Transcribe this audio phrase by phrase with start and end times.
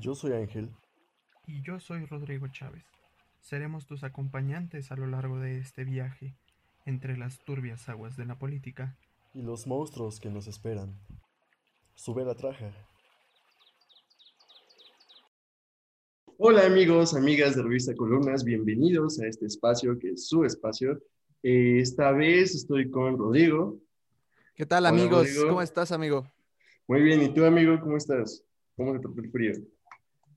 [0.00, 0.70] Yo soy Ángel.
[1.46, 2.84] Y yo soy Rodrigo Chávez.
[3.42, 6.34] Seremos tus acompañantes a lo largo de este viaje
[6.86, 8.96] entre las turbias aguas de la política.
[9.34, 10.98] Y los monstruos que nos esperan.
[11.94, 12.72] Sube la traja.
[16.38, 20.98] Hola amigos, amigas de Revista Columnas, bienvenidos a este espacio que es su espacio.
[21.42, 23.78] Eh, esta vez estoy con Rodrigo.
[24.54, 25.26] ¿Qué tal Hola, amigos?
[25.26, 25.48] Rodrigo.
[25.48, 26.26] ¿Cómo estás amigo?
[26.88, 28.42] Muy bien, ¿y tú amigo, cómo estás?
[28.74, 29.52] ¿Cómo se trata el frío?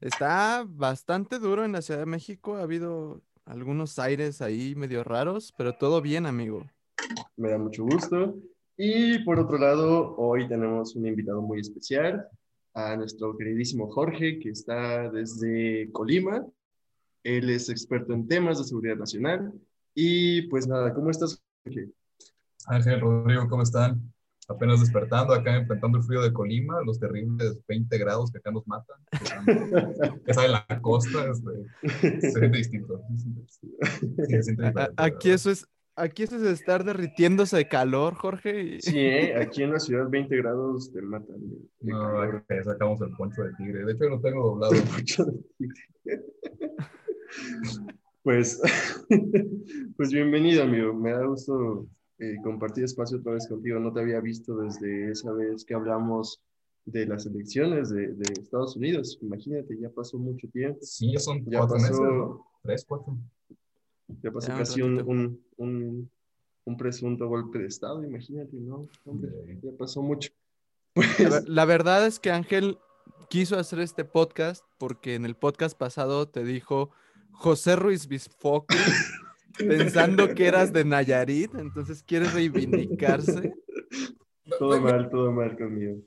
[0.01, 2.55] Está bastante duro en la Ciudad de México.
[2.55, 6.65] Ha habido algunos aires ahí medio raros, pero todo bien amigo.
[7.37, 8.35] Me da mucho gusto.
[8.77, 12.27] Y por otro lado, hoy tenemos un invitado muy especial,
[12.73, 16.45] a nuestro queridísimo Jorge, que está desde Colima.
[17.23, 19.53] Él es experto en temas de seguridad nacional.
[19.93, 21.89] Y pues nada, ¿cómo estás, Jorge?
[22.67, 24.13] Ángel, Rodrigo, ¿cómo están?
[24.47, 28.67] Apenas despertando acá, enfrentando el frío de Colima, los terribles 20 grados que acá nos
[28.67, 28.97] matan.
[30.25, 33.01] Que en la costa, este, se siente distinto.
[33.47, 34.55] Sí, se
[34.97, 38.61] Aquí eso es, aquí eso es estar derritiéndose de calor, Jorge.
[38.61, 39.35] y- Sí, ¿eh?
[39.35, 41.37] aquí en la ciudad 20 grados te matan.
[41.39, 42.45] de- de No, calor.
[42.63, 43.83] sacamos el poncho de tigre.
[43.83, 44.73] De hecho, yo lo tengo doblado.
[48.23, 48.59] Pues,
[49.97, 50.93] pues bienvenido, amigo.
[50.95, 51.85] Me da gusto
[52.19, 53.79] eh, compartir espacio otra vez contigo.
[53.79, 56.41] No te había visto desde esa vez que hablamos
[56.85, 59.17] de las elecciones de, de Estados Unidos.
[59.21, 60.79] Imagínate, ya pasó mucho tiempo.
[60.81, 62.45] Sí, ya son Ya cuatro meses, pasó, ¿no?
[62.63, 63.17] Tres, cuatro.
[64.21, 66.11] ya pasó Ya, casi un, un, un,
[66.65, 68.03] un presunto golpe de Estado.
[68.03, 68.87] Imagínate, ¿no?
[69.05, 69.31] Hombre,
[69.63, 70.29] ya pasó mucho.
[70.95, 72.77] La, Pues, ver- la verdad es que Ángel
[73.29, 76.91] quiso hacer este podcast porque en el podcast pasado te dijo
[77.31, 78.77] José Ruiz Bisfocri,
[79.57, 83.53] pensando que eras de Nayarit, entonces quiere reivindicarse.
[84.59, 86.01] todo mal, todo mal conmigo.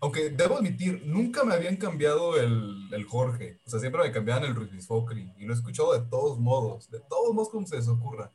[0.00, 3.58] Aunque debo admitir, nunca me habían cambiado el, el Jorge.
[3.66, 5.32] O sea, siempre me cambiaban el Ruiz Focri.
[5.38, 6.90] Y lo he escuchado de todos modos.
[6.90, 8.30] De todos modos, como se les ocurra.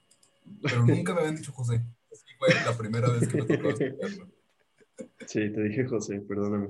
[0.64, 1.84] Pero nunca me habían dicho José.
[2.12, 4.28] Así fue la primera vez que me tocó escucharlo.
[5.28, 6.70] Sí, te dije José, perdóname.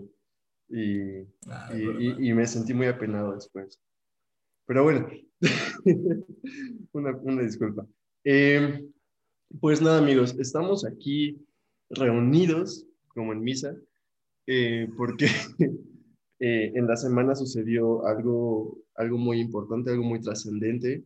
[0.69, 3.79] Y, Nah, y, y- y me sentí muy apenado después.
[4.71, 5.05] Pero bueno,
[6.93, 7.85] una, disculpa.
[8.23, 8.87] Eh,
[9.59, 11.45] pues nada, amigos, estamos aquí
[11.89, 13.75] reunidos, como en misa,
[14.47, 15.25] eh, porque
[16.39, 21.03] eh, en la semana sucedió algo, algo muy importante, algo muy trascendente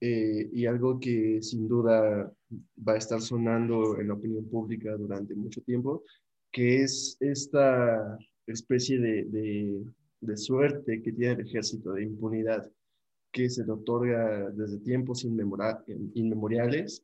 [0.00, 2.32] eh, y algo que sin duda
[2.88, 6.02] va a estar sonando en la opinión pública durante mucho tiempo,
[6.50, 9.84] que es esta especie de,
[10.22, 12.72] de suerte que tiene el ejército de impunidad
[13.32, 17.02] que se le otorga desde tiempos inmemoriales,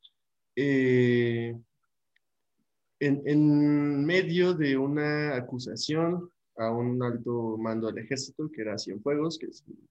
[0.54, 1.56] eh,
[3.00, 9.38] en, medio de una acusación a un alto mando del ejército, que era Cienfuegos,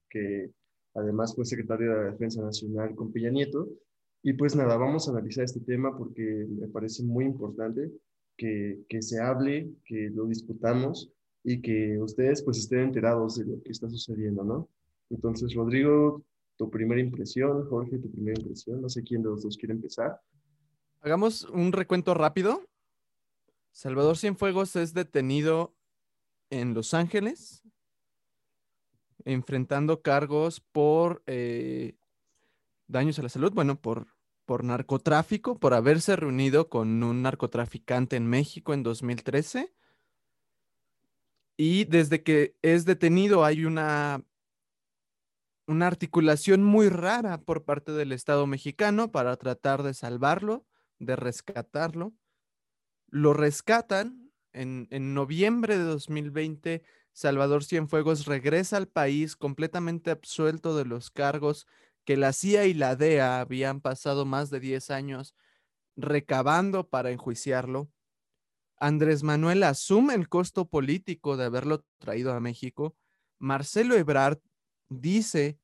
[0.09, 0.51] que
[0.93, 3.69] además fue secretario de la Defensa Nacional con Peña Nieto.
[4.23, 7.91] Y pues nada, vamos a analizar este tema porque me parece muy importante
[8.35, 11.11] que, que se hable, que lo discutamos
[11.43, 14.69] y que ustedes pues estén enterados de lo que está sucediendo, ¿no?
[15.09, 16.23] Entonces, Rodrigo,
[16.57, 20.19] tu primera impresión, Jorge, tu primera impresión, no sé quién de los dos quiere empezar.
[21.01, 22.63] Hagamos un recuento rápido.
[23.71, 25.75] Salvador Cienfuegos es detenido
[26.49, 27.63] en Los Ángeles,
[29.23, 31.95] enfrentando cargos por eh,
[32.87, 34.07] daños a la salud, bueno, por,
[34.45, 39.73] por narcotráfico, por haberse reunido con un narcotraficante en México en 2013.
[41.57, 44.23] Y desde que es detenido hay una,
[45.67, 50.65] una articulación muy rara por parte del Estado mexicano para tratar de salvarlo,
[50.97, 52.13] de rescatarlo.
[53.09, 56.83] Lo rescatan en, en noviembre de 2020.
[57.11, 61.67] Salvador Cienfuegos regresa al país completamente absuelto de los cargos
[62.05, 65.35] que la CIA y la DEA habían pasado más de 10 años
[65.97, 67.89] recabando para enjuiciarlo.
[68.79, 72.95] Andrés Manuel asume el costo político de haberlo traído a México.
[73.39, 74.39] Marcelo Ebrard
[74.89, 75.59] dice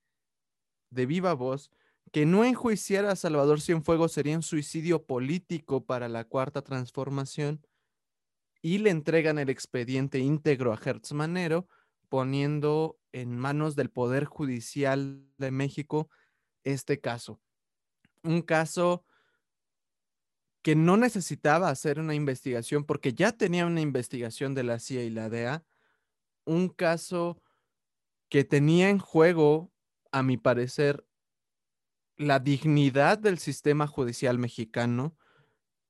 [0.90, 1.72] de viva voz
[2.12, 7.66] que no enjuiciar a Salvador Cienfuegos sería un suicidio político para la cuarta transformación
[8.62, 11.68] y le entregan el expediente íntegro a Hertz Manero,
[12.08, 16.10] poniendo en manos del Poder Judicial de México
[16.64, 17.42] este caso.
[18.24, 19.04] Un caso
[20.62, 25.10] que no necesitaba hacer una investigación porque ya tenía una investigación de la CIA y
[25.10, 25.66] la DEA,
[26.46, 27.42] un caso
[28.34, 29.72] que tenía en juego,
[30.12, 31.06] a mi parecer,
[32.18, 35.16] la dignidad del sistema judicial mexicano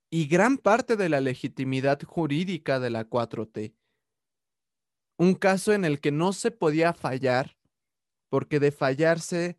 [0.10, 3.78] y gran parte de la legitimidad jurídica de la 4T.
[5.16, 7.58] un caso en el que no se podía fallar,
[8.28, 9.58] porque de fallarse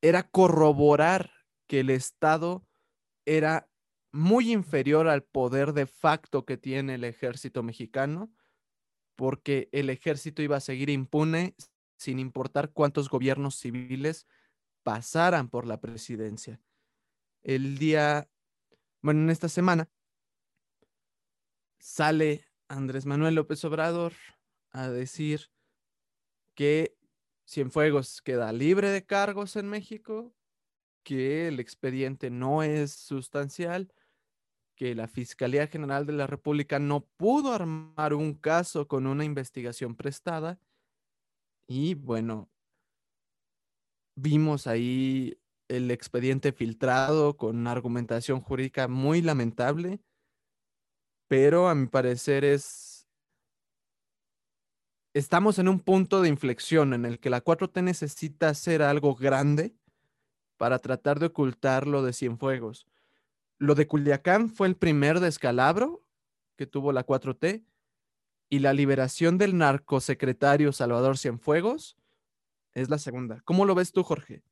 [0.00, 1.32] era corroborar
[1.66, 2.64] que el Estado
[3.24, 3.68] era
[4.12, 8.32] muy inferior al poder de facto que tiene el ejército mexicano,
[9.16, 11.54] porque el ejército iba a seguir impune
[11.96, 14.26] sin importar cuántos gobiernos civiles
[14.82, 16.60] pasaran por la presidencia.
[17.42, 18.28] El día,
[19.00, 19.88] bueno, en esta semana,
[21.78, 24.14] sale Andrés Manuel López Obrador
[24.70, 25.50] a decir
[26.54, 26.96] que
[27.46, 30.34] Cienfuegos queda libre de cargos en México,
[31.02, 33.92] que el expediente no es sustancial,
[34.74, 39.94] que la Fiscalía General de la República no pudo armar un caso con una investigación
[39.94, 40.58] prestada
[41.66, 42.50] y bueno,
[44.14, 45.38] vimos ahí
[45.68, 50.00] el expediente filtrado con una argumentación jurídica muy lamentable,
[51.28, 53.08] pero a mi parecer es...
[55.14, 59.74] Estamos en un punto de inflexión en el que la 4T necesita hacer algo grande
[60.56, 62.86] para tratar de ocultar lo de Cienfuegos.
[63.62, 66.02] Lo de Culiacán fue el primer descalabro
[66.56, 67.64] que tuvo la 4T
[68.50, 71.96] y la liberación del narcosecretario Salvador Cienfuegos
[72.74, 73.40] es la segunda.
[73.44, 74.42] ¿Cómo lo ves tú, Jorge?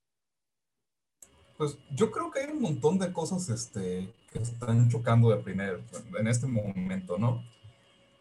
[1.58, 5.80] Pues yo creo que hay un montón de cosas este, que están chocando de primer,
[6.16, 7.42] en este momento, ¿no?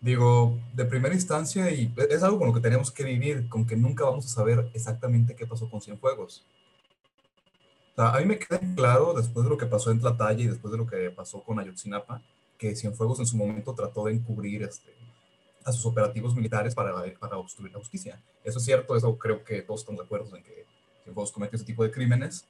[0.02, 3.76] Digo, de primera instancia, y es algo con lo que tenemos que vivir, con que
[3.76, 6.48] nunca vamos a saber exactamente qué pasó con Cienfuegos.
[8.02, 10.78] A mí me queda claro, después de lo que pasó en Tlatalla y después de
[10.78, 12.22] lo que pasó con Ayotzinapa,
[12.58, 14.96] que Cienfuegos en su momento trató de encubrir este,
[15.66, 18.24] a sus operativos militares para, para obstruir la justicia.
[18.42, 20.66] Eso es cierto, eso creo que todos estamos de acuerdo en que
[21.04, 22.46] Cienfuegos comete ese tipo de crímenes,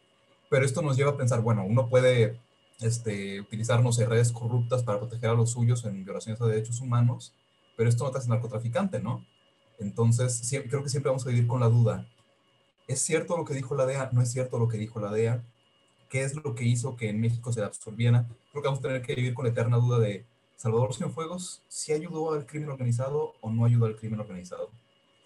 [0.52, 2.40] pero esto nos lleva a pensar, bueno, uno puede
[2.80, 6.80] este, utilizar, no sé, redes corruptas para proteger a los suyos en violaciones de derechos
[6.80, 7.34] humanos,
[7.76, 9.26] pero esto no te hace narcotraficante, ¿no?
[9.80, 12.08] Entonces, creo que siempre vamos a vivir con la duda.
[12.90, 14.10] ¿Es cierto lo que dijo la DEA?
[14.14, 15.44] ¿No es cierto lo que dijo la DEA?
[16.10, 18.28] ¿Qué es lo que hizo que en México se absorbiera?
[18.50, 20.26] Creo que vamos a tener que vivir con la eterna duda de
[20.56, 24.72] Salvador Cienfuegos, si ayudó al crimen organizado o no ayudó al crimen organizado.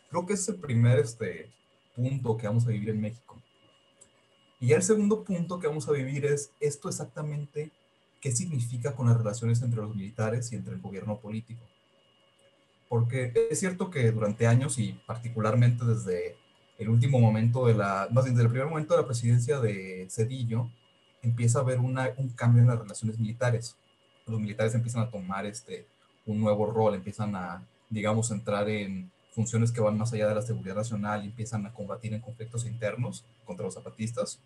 [0.10, 1.54] Creo que es el primer este,
[1.96, 3.42] punto que vamos a vivir en México.
[4.60, 7.72] Y el segundo punto que vamos a vivir es esto exactamente
[8.20, 11.62] qué significa con las relaciones entre los militares y entre el gobierno político.
[12.90, 16.43] Porque es cierto que durante años y particularmente desde
[16.84, 20.70] el último momento de la, más bien desde primer momento de la presidencia de Cedillo,
[21.22, 23.76] empieza a haber una, un cambio en las relaciones militares.
[24.28, 25.88] Los militares empiezan a tomar este,
[26.26, 30.42] un nuevo rol, empiezan a, digamos, entrar en funciones que van más allá de la
[30.42, 34.40] seguridad nacional empiezan a combatir en conflictos internos contra los zapatistas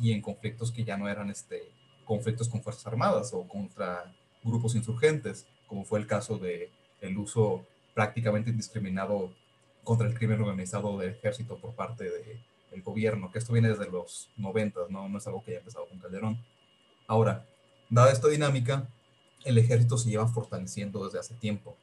[0.00, 1.62] y en conflictos que ya no eran este,
[2.04, 6.70] conflictos con fuerzas armadas o contra grupos insurgentes, como fue el caso de
[7.00, 7.64] el uso
[7.94, 9.32] prácticamente indiscriminado
[9.84, 12.40] contra el crimen organizado del ejército por parte de,
[12.70, 15.08] del gobierno, que esto viene desde los 90, ¿no?
[15.08, 16.38] no es algo que haya empezado con Calderón.
[17.06, 17.46] Ahora,
[17.88, 18.88] dada esta dinámica,
[19.44, 21.76] el ejército se lleva fortaleciendo desde hace tiempo.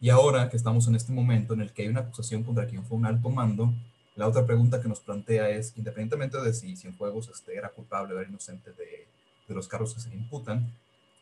[0.00, 2.84] Y ahora que estamos en este momento en el que hay una acusación contra quien
[2.84, 3.72] fue un alto mando,
[4.16, 8.18] la otra pregunta que nos plantea es, independientemente de si Cienfuegos este, era culpable o
[8.18, 9.06] era inocente de,
[9.46, 10.72] de los cargos que se le imputan,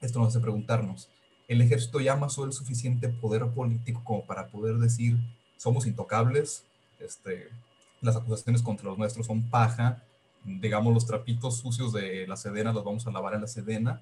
[0.01, 1.09] esto nos hace preguntarnos,
[1.49, 5.19] ¿el ejército ya amasó el suficiente poder político como para poder decir,
[5.59, 6.65] somos intocables,
[6.99, 7.51] este,
[8.01, 10.03] las acusaciones contra los nuestros son paja,
[10.45, 14.01] digamos los trapitos sucios de la sedena los vamos a lavar en la sedena,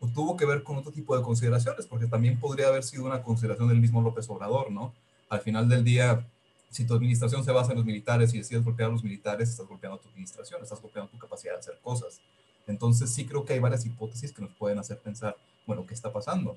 [0.00, 3.22] o tuvo que ver con otro tipo de consideraciones, porque también podría haber sido una
[3.22, 4.92] consideración del mismo López Obrador, ¿no?
[5.28, 6.26] Al final del día,
[6.70, 9.66] si tu administración se basa en los militares y decides golpear a los militares, estás
[9.66, 12.20] golpeando a tu administración, estás golpeando tu capacidad de hacer cosas.
[12.66, 16.12] Entonces sí creo que hay varias hipótesis que nos pueden hacer pensar, bueno, ¿qué está
[16.12, 16.56] pasando?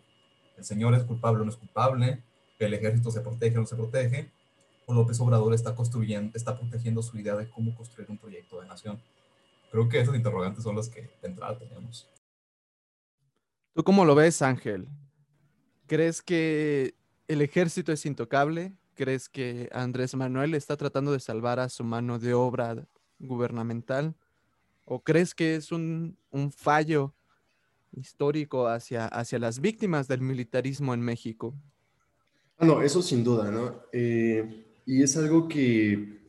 [0.57, 2.21] ¿El señor es culpable o no es culpable?
[2.59, 4.31] ¿El ejército se protege o no se protege?
[4.85, 8.67] ¿O López Obrador está construyendo, está protegiendo su idea de cómo construir un proyecto de
[8.67, 9.01] nación?
[9.71, 12.07] Creo que esas interrogantes son las que de entrada tenemos.
[13.73, 14.87] ¿Tú cómo lo ves, Ángel?
[15.87, 16.95] ¿Crees que
[17.27, 18.73] el ejército es intocable?
[18.93, 24.15] ¿Crees que Andrés Manuel está tratando de salvar a su mano de obra gubernamental?
[24.85, 27.15] ¿O crees que es un, un fallo
[27.93, 31.55] histórico hacia, hacia las víctimas del militarismo en México?
[32.63, 33.83] Ah, no, eso sin duda, ¿no?
[33.91, 36.21] Eh, y es algo que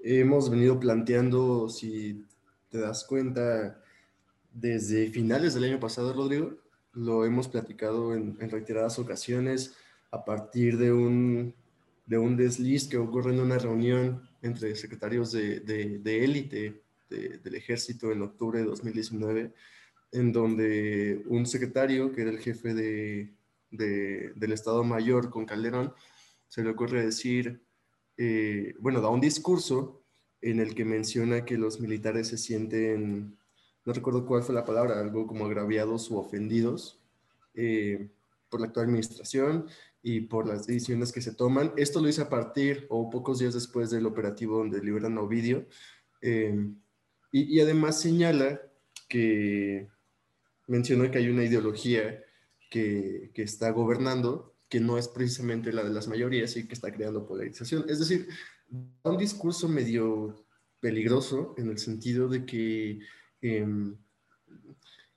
[0.00, 2.24] hemos venido planteando, si
[2.70, 3.78] te das cuenta,
[4.50, 6.54] desde finales del año pasado, Rodrigo.
[6.94, 9.76] Lo hemos platicado en, en reiteradas ocasiones
[10.10, 11.54] a partir de un,
[12.06, 18.10] de un desliz que ocurre en una reunión entre secretarios de, de, élite del ejército
[18.10, 19.52] en octubre de 2019,
[20.12, 23.36] en donde un secretario, que era el jefe de,
[23.70, 25.92] del Estado Mayor con Calderón,
[26.48, 27.62] se le ocurre decir,
[28.16, 30.02] eh, bueno, da un discurso
[30.40, 33.36] en el que menciona que los militares se sienten,
[33.84, 37.00] no recuerdo cuál fue la palabra, algo como agraviados o ofendidos
[37.54, 38.10] eh,
[38.48, 39.66] por la actual administración
[40.02, 41.72] y por las decisiones que se toman.
[41.76, 45.66] Esto lo hice a partir o pocos días después del operativo donde liberan a Ovidio.
[46.22, 46.56] Eh,
[47.30, 48.60] y, y, además señala
[49.08, 49.88] que
[50.66, 52.24] menciona que hay una ideología
[52.68, 57.26] que, está gobernando que no es precisamente la de las mayorías y que está creando
[57.26, 57.86] polarización.
[57.88, 58.28] Es decir,
[59.02, 60.44] un discurso medio
[60.80, 63.00] peligroso en el sentido de que
[63.40, 63.66] eh,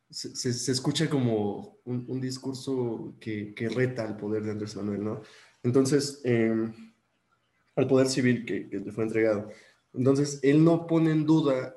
[0.09, 5.21] se, escucha como un, discurso que, reta al poder de Andrés Manuel, ¿no?
[5.63, 6.71] Entonces, eh,
[7.75, 9.49] al poder civil que, que, le fue entregado.
[9.93, 11.75] Entonces, él no pone en duda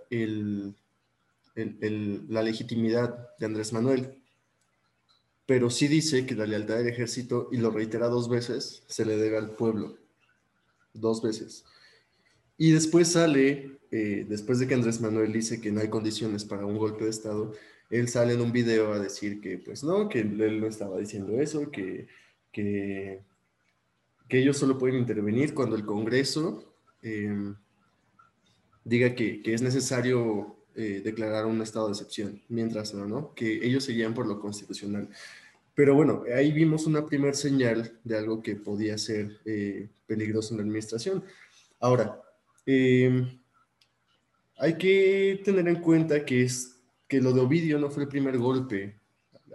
[2.29, 4.24] la legitimidad de Andrés Manuel,
[5.47, 9.17] pero sí dice que la lealtad del ejército, y lo reitera dos veces, se le
[9.17, 9.99] debe al pueblo.
[10.95, 11.65] Dos veces.
[12.57, 16.65] Y después sale, eh, después de que Andrés Manuel dice que no hay condiciones para
[16.65, 17.53] un golpe de Estado,
[17.91, 21.39] él sale en un video a decir que, pues no, que él no estaba diciendo
[21.41, 22.09] eso, que,
[22.51, 23.23] que,
[24.29, 27.53] que ellos solo pueden intervenir cuando el Congreso eh,
[28.85, 31.15] diga que, que, es necesario eh,
[31.47, 33.35] un estado de excepción, mientras no, ¿no?
[33.35, 35.09] Que ellos seguían por lo constitucional.
[35.75, 40.59] Pero bueno, ahí vimos una primera señal de algo que podía ser eh, peligroso en
[40.59, 41.25] la administración.
[41.81, 42.21] Ahora,
[42.67, 43.41] eh,
[44.57, 46.77] hay que tener en cuenta que, es,
[47.09, 49.01] que lo de Ovidio no fue el primer golpe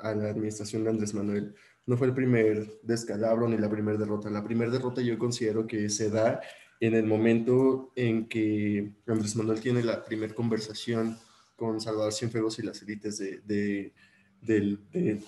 [0.01, 4.29] a la administración de Andrés Manuel, no fue el primer descalabro ni la primera derrota.
[4.29, 6.39] La primera derrota yo considero que se da
[6.79, 11.17] en el momento en que Andrés Manuel tiene la primera conversación
[11.55, 13.93] con Salvador Cienfuegos y las élites de,
[14.41, 15.19] de,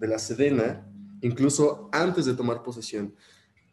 [0.00, 0.86] la Sedena,
[1.22, 3.14] incluso antes de tomar posesión.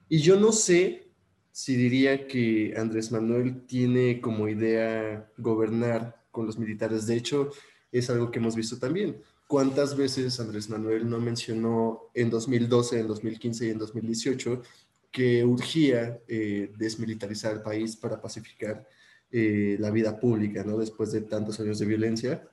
[0.07, 1.11] Y yo no sé
[1.51, 7.07] si diría que Andrés Manuel tiene como idea gobernar con los militares.
[7.07, 7.51] De hecho,
[7.91, 9.21] es algo que hemos visto también.
[9.47, 14.61] ¿Cuántas veces Andrés Manuel no mencionó en 2012, en 2015 y en 2018
[15.11, 18.87] que urgía eh, desmilitarizar el país para pacificar
[19.31, 20.77] eh, la vida pública, ¿no?
[20.77, 22.47] Después de tantos años de violencia.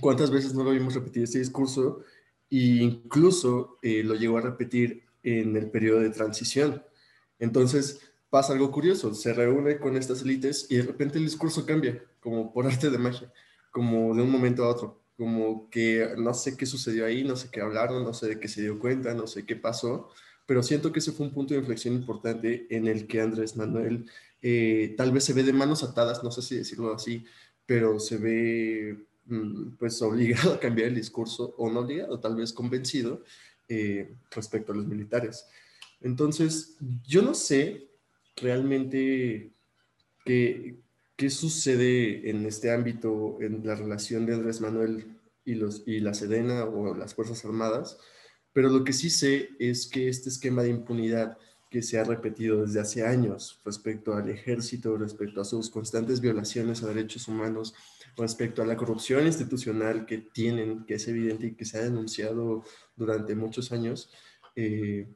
[0.00, 2.02] ¿Cuántas veces no lo vimos repetir ese discurso?
[2.50, 6.82] E incluso eh, lo llegó a repetir en el periodo de transición.
[7.38, 8.00] Entonces,
[8.34, 12.52] pasa algo curioso, se reúne con estas élites y de repente el discurso cambia, como
[12.52, 13.32] por arte de magia,
[13.70, 17.48] como de un momento a otro, como que no sé qué sucedió ahí, no sé
[17.52, 20.10] qué hablaron, no sé de qué se dio cuenta, no sé qué pasó,
[20.46, 24.06] pero siento que ese fue un punto de inflexión importante en el que Andrés Manuel
[24.42, 27.24] eh, tal vez se ve de manos atadas, no sé si decirlo así,
[27.64, 32.52] pero se ve mm, pues obligado a cambiar el discurso, o no obligado, tal vez
[32.52, 33.24] convencido
[33.68, 35.46] eh, respecto a los militares.
[36.02, 37.88] Entonces, yo no sé
[38.36, 39.52] realmente
[40.26, 40.76] qué,
[41.16, 45.06] qué sucede en este ámbito, en la relación de Andrés Manuel
[45.46, 47.98] y, los, y la Sedena o las Fuerzas Armadas,
[48.54, 51.36] pero lo que sí sé es que este esquema de impunidad
[51.68, 56.82] que se ha repetido desde hace años respecto al ejército, respecto a sus constantes violaciones
[56.82, 57.74] a derechos humanos,
[58.16, 62.62] respecto a la corrupción institucional que tienen, que es evidente y que se ha denunciado
[62.94, 64.08] durante muchos años,
[64.54, 65.08] eh,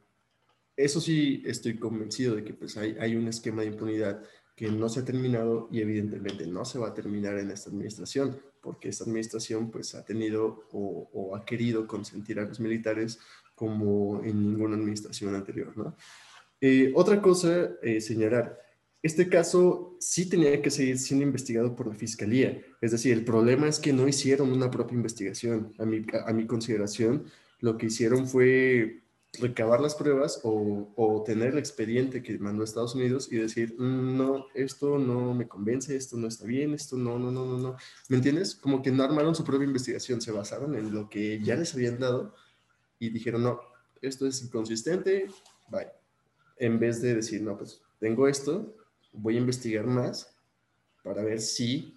[0.75, 4.21] eso sí estoy convencido de que pues hay, hay un esquema de impunidad
[4.53, 8.37] que no se ha terminado y evidentemente no se va a terminar en esta administración,
[8.69, 13.17] porque esta administración pues ha tenido o, o ha querido consentir a los militares
[13.55, 15.95] como en ninguna administración anterior, ¿no?
[16.61, 18.59] Eh, otra cosa, eh, señalar,
[19.01, 23.67] este caso sí tenía que seguir siendo investigado por la fiscalía, es decir, el problema
[23.67, 27.25] es que no hicieron una propia investigación, a mi, a mi consideración,
[27.61, 29.01] lo que hicieron fue
[29.37, 33.75] recabar las pruebas o, o, tener el expediente que mandó a Estados Unidos y decir,
[33.77, 37.57] mm, no, esto no me convence, esto no está bien, esto no, no, no, no,
[37.57, 37.75] no.
[38.07, 38.55] ¿Me entiendes?
[38.55, 41.99] Como que no armaron su propia investigación, se basaron en lo que ya les habían
[41.99, 42.33] dado
[42.97, 43.61] y dijeron, no,
[44.01, 45.27] esto es inconsistente,
[45.69, 45.87] bye.
[46.57, 48.75] En vez de decir, no, pues tengo esto,
[49.13, 50.35] voy a investigar más
[51.03, 51.95] para ver si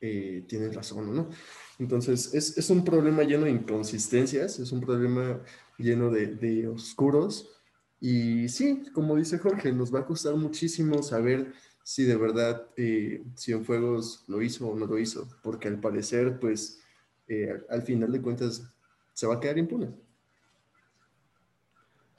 [0.00, 1.30] eh, tienen razón o no.
[1.78, 5.42] Entonces, es, es un problema lleno de inconsistencias, es un problema
[5.80, 7.50] lleno de, oscuros.
[8.00, 13.24] Y sí, como dice Jorge, nos va a costar muchísimo saber si de verdad eh,
[13.36, 16.80] Cienfuegos lo hizo o no lo hizo, porque al parecer, pues,
[17.28, 18.62] eh, al final de cuentas,
[19.12, 19.90] se va a quedar impune.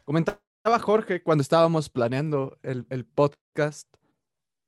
[0.06, 0.40] Comentaba
[0.80, 3.88] Jorge cuando estábamos planeando el, el podcast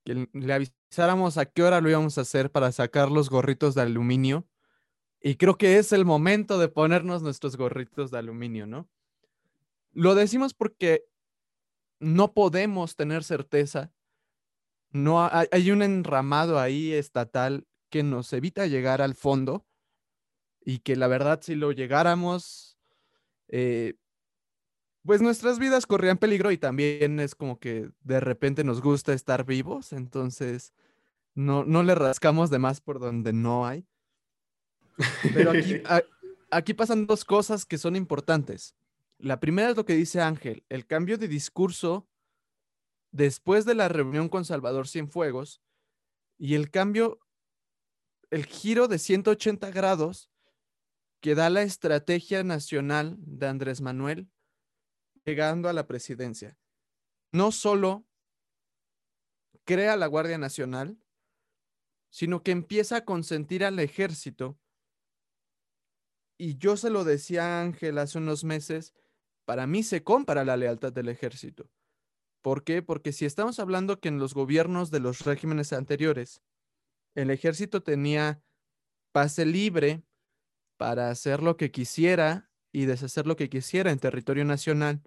[0.04, 3.82] que le avisáramos a qué hora lo íbamos a hacer para sacar los gorritos de
[3.82, 4.46] aluminio
[5.25, 8.89] y creo que es el momento de ponernos nuestros gorritos de aluminio, ¿no?
[9.94, 11.06] Lo decimos porque
[12.00, 13.94] no podemos tener certeza.
[14.92, 19.65] No hay, hay un enramado ahí estatal que nos evita llegar al fondo
[20.60, 22.77] y que la verdad si lo llegáramos,
[23.48, 23.94] eh,
[25.06, 29.46] pues nuestras vidas corrían peligro y también es como que de repente nos gusta estar
[29.46, 30.74] vivos, entonces
[31.34, 33.88] no, no le rascamos de más por donde no hay.
[35.34, 36.04] Pero aquí, a-
[36.52, 38.76] aquí pasan dos cosas que son importantes.
[39.18, 42.08] La primera es lo que dice Ángel, el cambio de discurso
[43.12, 45.62] después de la reunión con Salvador Cienfuegos
[46.38, 47.20] y el cambio,
[48.32, 50.30] el giro de 180 grados
[51.22, 54.30] que da la estrategia nacional de Andrés Manuel
[55.26, 56.58] llegando a la presidencia.
[57.32, 58.04] No solo
[59.64, 60.98] crea la Guardia Nacional,
[62.10, 64.60] sino que empieza a consentir al ejército.
[66.38, 68.94] Y yo se lo decía a Ángel hace unos meses,
[69.46, 71.70] para mí se compra la lealtad del ejército.
[72.42, 72.82] ¿Por qué?
[72.82, 76.42] Porque si estamos hablando que en los gobiernos de los regímenes anteriores,
[77.16, 78.44] el ejército tenía
[79.12, 80.04] pase libre
[80.78, 85.04] para hacer lo que quisiera y deshacer lo que quisiera en territorio nacional,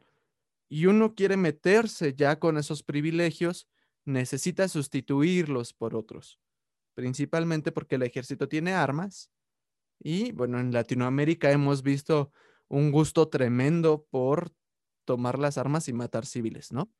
[0.68, 3.68] y uno quiere meterse ya con esos privilegios,
[4.04, 6.40] necesita sustituirlos por otros,
[6.94, 9.30] principalmente porque el ejército tiene armas
[9.98, 12.30] y bueno, en Latinoamérica hemos visto
[12.68, 14.52] un gusto tremendo por
[15.04, 16.92] tomar las armas y matar civiles, ¿no?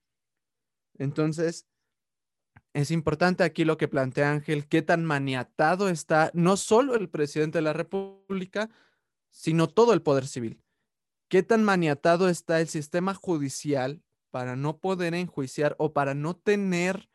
[0.99, 1.67] Entonces,
[2.73, 7.59] es importante aquí lo que plantea Ángel, qué tan maniatado está no solo el presidente
[7.59, 8.71] de la República,
[9.31, 10.63] sino todo el poder civil.
[11.29, 17.09] ¿Qué tan maniatado está el sistema judicial para no poder enjuiciar o para no tener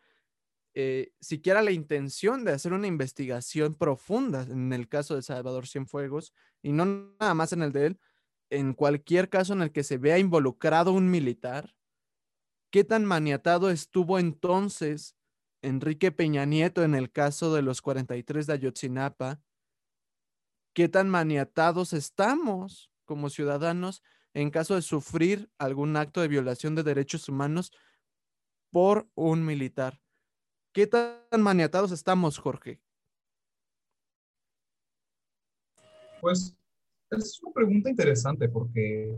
[0.74, 6.34] eh, siquiera la intención de hacer una investigación profunda en el caso de Salvador Cienfuegos
[6.62, 6.86] y no
[7.20, 8.00] nada más en el de él,
[8.50, 11.76] en cualquier caso en el que se vea involucrado un militar?
[12.70, 15.18] ¿Qué tan maniatado estuvo entonces
[15.62, 19.42] Enrique Peña Nieto en el caso de los 43 de Ayotzinapa?
[20.74, 26.84] ¿Qué tan maniatados estamos como ciudadanos en caso de sufrir algún acto de violación de
[26.84, 27.74] derechos humanos
[28.70, 30.02] por un militar?
[30.74, 32.80] ¿Qué tan maniatados estamos, Jorge?
[36.22, 36.56] Pues
[37.10, 39.18] es una pregunta interesante porque,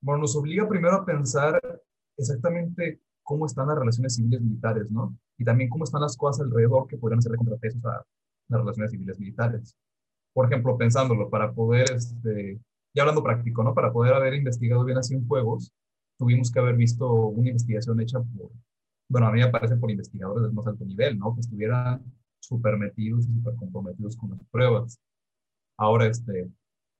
[0.00, 1.60] bueno, nos obliga primero a pensar
[2.16, 5.18] exactamente cómo están las relaciones civiles militares, ¿no?
[5.36, 8.04] Y también cómo están las cosas alrededor que podrían ser contrapesos a
[8.48, 9.76] las relaciones civiles militares.
[10.32, 12.60] Por ejemplo, pensándolo, para poder, este,
[12.94, 13.74] ya hablando práctico, ¿no?
[13.74, 15.72] Para poder haber investigado bien a Cienfuegos,
[16.18, 18.52] tuvimos que haber visto una investigación hecha por,
[19.08, 21.34] bueno, a mí me parece por investigadores del más alto nivel, ¿no?
[21.34, 22.02] Que estuvieran
[22.40, 24.98] súper metidos y súper comprometidos con las pruebas.
[25.76, 26.50] Ahora, este,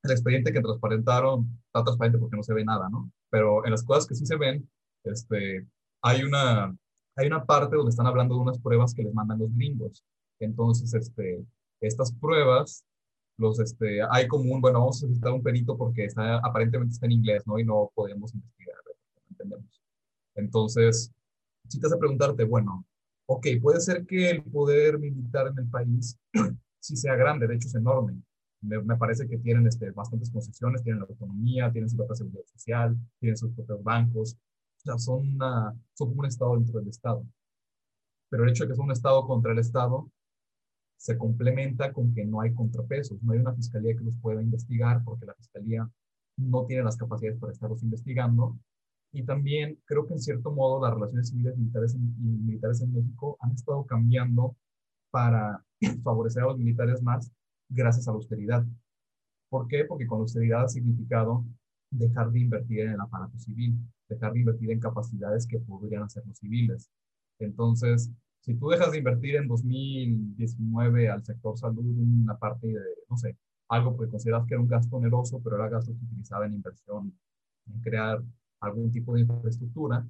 [0.03, 3.11] el expediente que transparentaron está transparente porque no se ve nada, ¿no?
[3.31, 4.69] Pero en las cosas que sí se ven,
[5.05, 5.67] este,
[6.03, 6.77] hay una,
[7.17, 10.05] hay una parte donde están hablando de unas pruebas que les mandan los gringos.
[10.41, 11.45] Entonces, este,
[11.81, 12.85] estas pruebas,
[13.39, 17.07] los, este, hay como un, bueno, vamos a necesitar un perito porque está, aparentemente está
[17.07, 17.59] en inglés, ¿no?
[17.59, 19.83] Y no podemos investigar, no entendemos.
[20.35, 21.13] Entonces,
[21.69, 22.87] si te hace preguntarte, bueno,
[23.27, 26.19] ok, puede ser que el poder militar en el país
[26.81, 28.21] sí sea grande, de hecho es enorme.
[28.61, 32.45] Me, me parece que tienen este, bastantes concesiones, tienen la autonomía, tienen su propia seguridad
[32.47, 34.37] social, tienen sus propios bancos,
[34.79, 37.25] o sea, son, una, son como un Estado dentro del Estado.
[38.31, 40.11] Pero el hecho de que son un Estado contra el Estado
[40.97, 45.03] se complementa con que no hay contrapesos, no hay una fiscalía que los pueda investigar
[45.05, 45.89] porque la fiscalía
[46.37, 48.59] no tiene las capacidades para estarlos investigando.
[49.15, 52.93] Y también creo que en cierto modo las relaciones civiles militares en, y militares en
[52.93, 54.57] México han estado cambiando
[55.11, 55.65] para
[56.03, 57.31] favorecer a los militares más
[57.69, 58.65] gracias a la austeridad.
[59.49, 59.85] ¿Por qué?
[59.85, 61.45] Porque con la austeridad ha significado
[61.91, 66.27] dejar de invertir en el aparato civil, dejar de invertir en capacidades que podrían hacer
[66.27, 66.91] los civiles.
[67.39, 73.17] Entonces, si tú dejas de invertir en 2019 al sector salud una parte de, no
[73.17, 73.37] sé,
[73.69, 77.17] algo que consideras que era un gasto oneroso, pero era gasto que utilizaba en inversión,
[77.67, 78.21] en crear
[78.65, 80.07] algún tipo de infraestructura,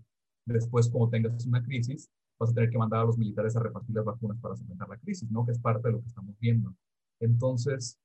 [0.46, 3.94] después cuando tengas una crisis, vas a tener que mandar a los militares a repartir
[3.94, 5.44] las vacunas para solventar la crisis, ¿no?
[5.44, 6.74] Que es parte de lo que estamos viendo.
[7.20, 7.98] Entonces,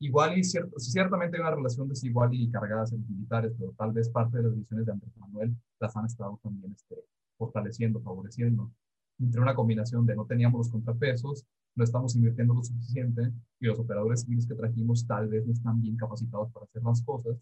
[0.00, 3.92] igual y cierto, ciertamente hay una relación desigual y cargada hacia los militares, pero tal
[3.92, 6.96] vez parte de las decisiones de Andrés Manuel las han estado también este,
[7.36, 8.70] fortaleciendo, favoreciendo.
[9.18, 13.78] Entre una combinación de no teníamos los contrapesos, no estamos invirtiendo lo suficiente y los
[13.78, 17.36] operadores civiles que trajimos tal vez no están bien capacitados para hacer las cosas,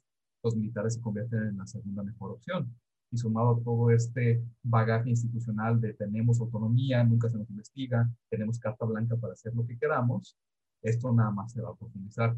[0.47, 2.75] los militares se convierten en la segunda mejor opción.
[3.11, 8.59] Y sumado a todo este bagaje institucional de tenemos autonomía, nunca se nos investiga, tenemos
[8.59, 10.37] carta blanca para hacer lo que queramos,
[10.83, 12.37] esto nada más se va a profundizar.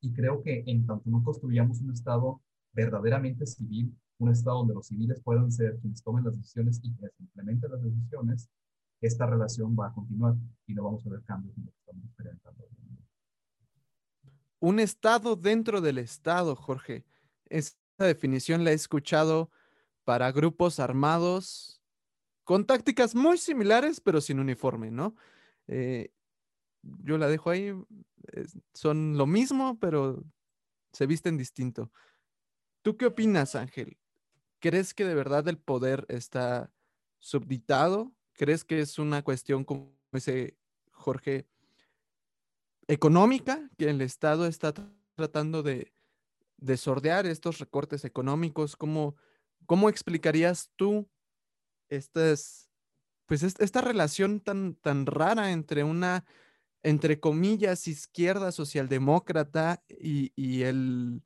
[0.00, 2.40] Y creo que en tanto no construyamos un Estado
[2.72, 7.12] verdaderamente civil, un Estado donde los civiles puedan ser quienes tomen las decisiones y quienes
[7.20, 8.48] implementen las decisiones,
[9.00, 10.34] esta relación va a continuar
[10.66, 12.64] y no vamos a ver cambios en lo que estamos experimentando.
[14.62, 17.06] Un Estado dentro del Estado, Jorge.
[17.50, 19.50] Esta definición la he escuchado
[20.04, 21.80] para grupos armados
[22.44, 25.14] con tácticas muy similares, pero sin uniforme, ¿no?
[25.68, 26.10] Eh,
[26.82, 27.72] yo la dejo ahí.
[28.72, 30.24] son lo mismo, pero
[30.92, 31.92] se visten distinto.
[32.82, 33.98] ¿Tú qué opinas, Ángel?
[34.58, 36.72] ¿Crees que de verdad el poder está
[37.18, 38.12] subditado?
[38.32, 40.56] ¿Crees que es una cuestión como ese
[40.92, 41.46] Jorge
[42.88, 44.74] económica que el Estado está
[45.14, 45.92] tratando de,
[46.60, 48.76] de sordear estos recortes económicos?
[48.76, 49.16] ¿Cómo,
[49.66, 51.08] cómo explicarías tú
[51.88, 52.70] estas,
[53.26, 56.24] pues esta relación tan, tan rara entre una
[56.82, 61.22] entre comillas, izquierda socialdemócrata y, y el,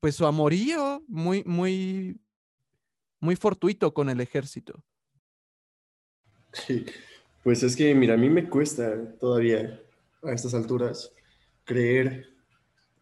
[0.00, 2.18] pues su amorío muy, muy,
[3.20, 4.82] muy fortuito con el ejército.
[6.52, 6.86] Sí,
[7.42, 9.80] pues es que, mira, a mí me cuesta todavía
[10.22, 11.12] a estas alturas
[11.64, 12.35] creer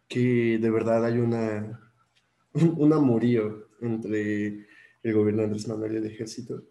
[0.07, 1.91] que de verdad hay una,
[2.53, 4.67] un, amorío entre
[5.03, 6.63] el gobierno de Andrés Manuel y el ejército.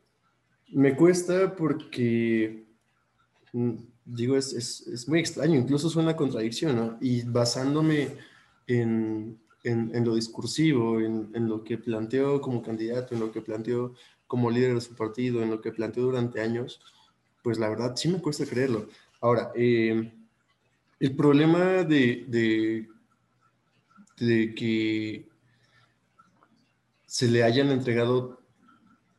[0.73, 2.65] Me cuesta porque
[3.53, 6.99] mm, digo, es, es, es, muy extraño, incluso es una contradicción, ¿no?
[7.01, 8.09] Y basándome
[8.67, 13.95] en, en, lo discursivo, en, en, lo que planteó como candidato, en lo que planteó
[14.27, 16.81] como líder de su partido, en lo que planteó durante años,
[17.43, 18.89] pues la verdad sí me cuesta creerlo.
[19.21, 20.13] Ahora, eh,
[21.01, 22.89] el problema de, de,
[24.19, 25.29] de que
[27.07, 28.41] se le hayan entregado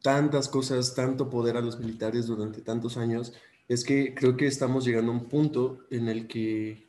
[0.01, 3.33] tantas cosas, tanto poder a los militares durante tantos años,
[3.67, 6.85] es que creo que estamos llegando a un punto en el que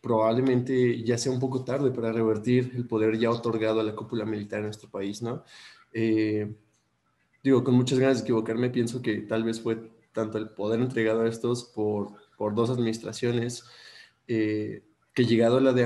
[0.00, 4.24] probablemente ya sea un poco tarde para revertir el poder ya otorgado a la cúpula
[4.24, 5.44] militar en nuestro país, ¿no?
[5.92, 6.54] Eh,
[7.42, 11.22] digo, con muchas ganas de equivocarme, pienso que tal vez fue tanto el poder entregado
[11.22, 13.64] a estos por, por dos administraciones,
[14.28, 15.84] eh, que llegado a la de,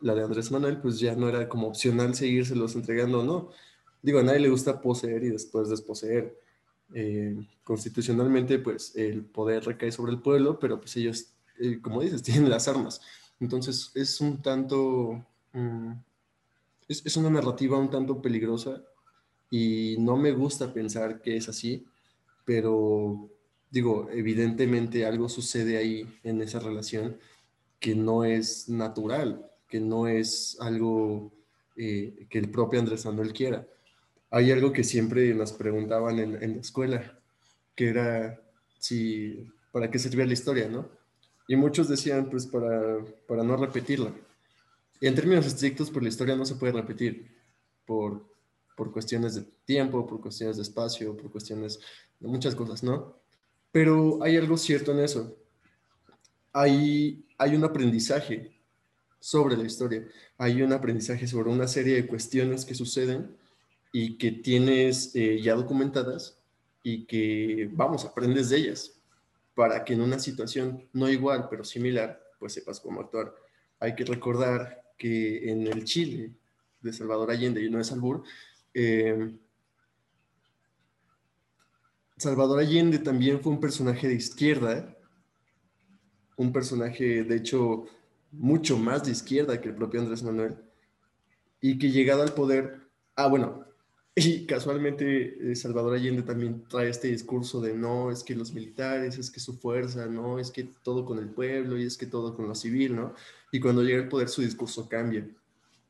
[0.00, 3.50] la de Andrés Manuel, pues ya no era como opcional seguírselos entregando, ¿no?
[4.00, 6.38] Digo, a nadie le gusta poseer y después desposeer.
[6.94, 12.22] Eh, constitucionalmente, pues el poder recae sobre el pueblo, pero pues ellos, eh, como dices,
[12.22, 13.00] tienen las armas.
[13.40, 15.92] Entonces es un tanto, mm,
[16.88, 18.82] es, es, una narrativa un tanto peligrosa
[19.50, 21.86] y no me gusta pensar que es así,
[22.44, 23.30] pero
[23.70, 27.18] digo, evidentemente algo sucede ahí en esa relación
[27.82, 31.30] que no es natural, que no es algo
[31.76, 33.66] eh, que el propio Andrés Manuel quiera
[34.32, 37.20] hay algo que siempre nos preguntaban en, la escuela,
[37.76, 38.40] que era
[38.78, 40.88] si, ¿para qué servía la historia, no?
[41.46, 44.10] Y muchos decían, pues, para, para no repetirla.
[45.02, 47.30] Y en términos estrictos, pues la historia no se puede repetir
[47.84, 48.24] por,
[48.74, 51.78] por cuestiones de tiempo, por cuestiones de espacio, por cuestiones
[52.18, 53.14] de muchas cosas, ¿no?
[53.70, 55.36] Pero hay algo cierto en eso.
[56.52, 58.52] Hay, hay un aprendizaje
[59.22, 60.06] sobre la historia.
[60.36, 63.36] Hay un aprendizaje sobre una serie de cuestiones que suceden
[63.92, 66.38] y que tienes eh, ya documentadas
[66.82, 69.00] y que, vamos, aprendes de ellas
[69.54, 73.34] para que en una situación no igual, pero similar, pues sepas cómo actuar.
[73.78, 76.32] Hay que recordar que en el Chile
[76.80, 78.24] de Salvador Allende y no Albur,
[78.74, 79.36] eh,
[82.16, 84.96] Salvador Allende también fue un personaje de izquierda,
[86.36, 87.86] un personaje, de hecho,
[88.32, 90.56] mucho más de izquierda que el propio Andrés Manuel,
[91.60, 92.80] y que llegado al poder,
[93.16, 93.64] ah, bueno,
[94.14, 99.18] y casualmente eh, Salvador Allende también trae este discurso de no, es que los militares,
[99.18, 102.34] es que su fuerza, no, es que todo con el pueblo y es que todo
[102.34, 103.14] con lo civil, ¿no?
[103.52, 105.26] Y cuando llega al poder su discurso cambia,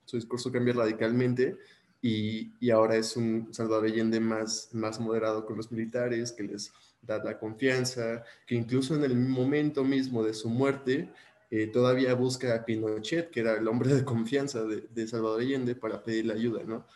[0.04, 1.56] su discurso cambia radicalmente
[2.00, 6.72] y, y ahora es un Salvador Allende más, más moderado con los militares, que les
[7.02, 11.10] da la confianza, que incluso en el momento mismo de su muerte
[11.50, 15.74] eh, todavía busca a Pinochet, que era el hombre de confianza de, de Salvador Allende,
[15.74, 16.86] para pedirle ayuda, ¿no?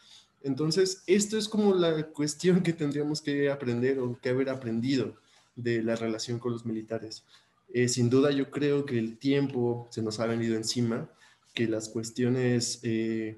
[0.42, 5.16] Entonces, esto es como la cuestión que tendríamos que aprender o que haber aprendido
[5.56, 7.24] de la relación con los militares.
[7.72, 11.10] Eh, sin duda, yo creo que el tiempo se nos ha venido encima,
[11.52, 13.36] que las cuestiones eh,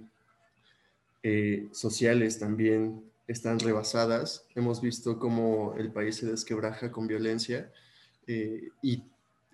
[1.22, 4.44] eh, sociales también están rebasadas.
[4.56, 7.72] Hemos visto cómo el país se desquebraja con violencia
[8.26, 9.04] y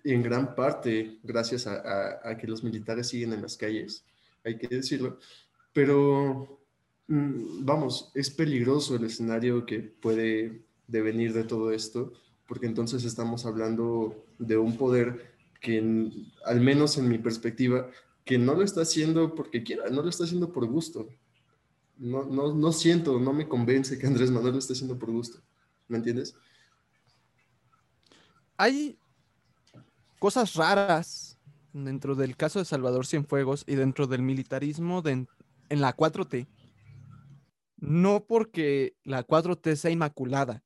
[0.03, 4.03] en gran parte gracias a, a que los militares siguen en las calles,
[4.43, 5.19] hay que decirlo.
[5.71, 6.59] Pero
[7.07, 12.13] Mm, vamos, es peligroso el escenario que puede devenir de todo esto,
[12.47, 15.77] porque entonces estamos hablando de un poder que,
[16.45, 17.89] al menos en mi perspectiva,
[18.23, 21.07] que no lo está haciendo porque quiera, no lo está haciendo por gusto.
[21.97, 25.39] No, no, no siento, no me convence que Andrés Manuel lo esté haciendo por gusto.
[25.87, 26.35] ¿Me entiendes?
[28.57, 28.97] Hay
[30.19, 31.37] cosas raras
[31.73, 35.27] dentro del caso de Salvador Cienfuegos y dentro del militarismo de-
[35.69, 36.47] en la 4T.
[37.77, 40.63] No porque la 4T sea inmaculada,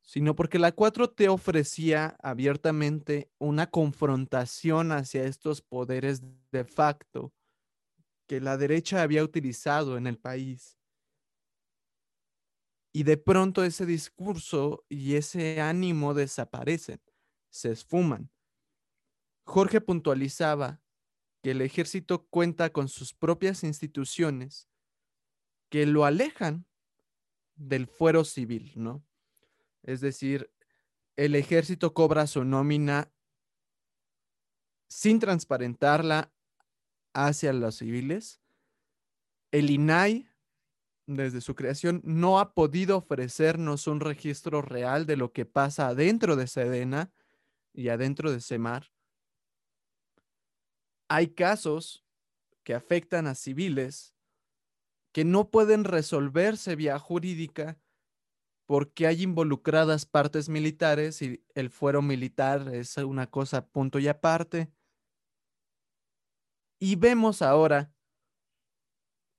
[0.00, 7.32] sino porque la 4T ofrecía abiertamente una confrontación hacia estos poderes de facto
[8.26, 10.78] que la derecha había utilizado en el país.
[12.92, 17.00] Y de pronto ese discurso y ese ánimo desaparecen,
[17.50, 18.30] se esfuman.
[19.44, 20.80] Jorge puntualizaba
[21.42, 24.68] que el ejército cuenta con sus propias instituciones
[25.70, 26.66] que lo alejan
[27.56, 29.04] del fuero civil, ¿no?
[29.82, 30.50] Es decir,
[31.16, 33.12] el ejército cobra su nómina
[34.88, 36.33] sin transparentarla
[37.14, 38.40] hacia los civiles.
[39.52, 40.28] El INAI,
[41.06, 46.36] desde su creación, no ha podido ofrecernos un registro real de lo que pasa adentro
[46.36, 47.12] de Sedena
[47.72, 48.90] y adentro de Semar.
[51.08, 52.04] Hay casos
[52.64, 54.14] que afectan a civiles
[55.12, 57.78] que no pueden resolverse vía jurídica
[58.66, 64.72] porque hay involucradas partes militares y el fuero militar es una cosa punto y aparte.
[66.84, 67.94] Y vemos ahora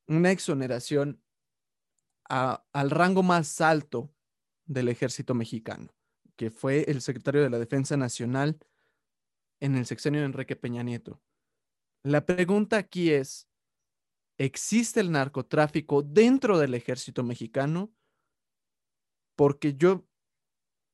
[0.08, 1.21] una exoneración
[2.23, 4.12] al rango más alto
[4.65, 5.93] del ejército mexicano,
[6.38, 8.58] que fue el secretario de la Defensa Nacional
[9.60, 11.21] en el sexenio de Enrique Peña Nieto.
[12.01, 13.47] La pregunta aquí es,
[14.39, 17.93] ¿existe el narcotráfico dentro del ejército mexicano?
[19.36, 20.08] Porque yo,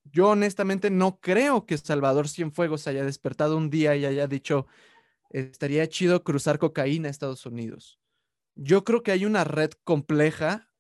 [0.04, 4.68] yo honestamente no creo que Salvador Cienfuegos haya despertado un día y haya dicho,
[5.32, 8.00] estaría chido cruzar cocaína a Estados Unidos.
[8.56, 10.72] Yo creo que hay una red compleja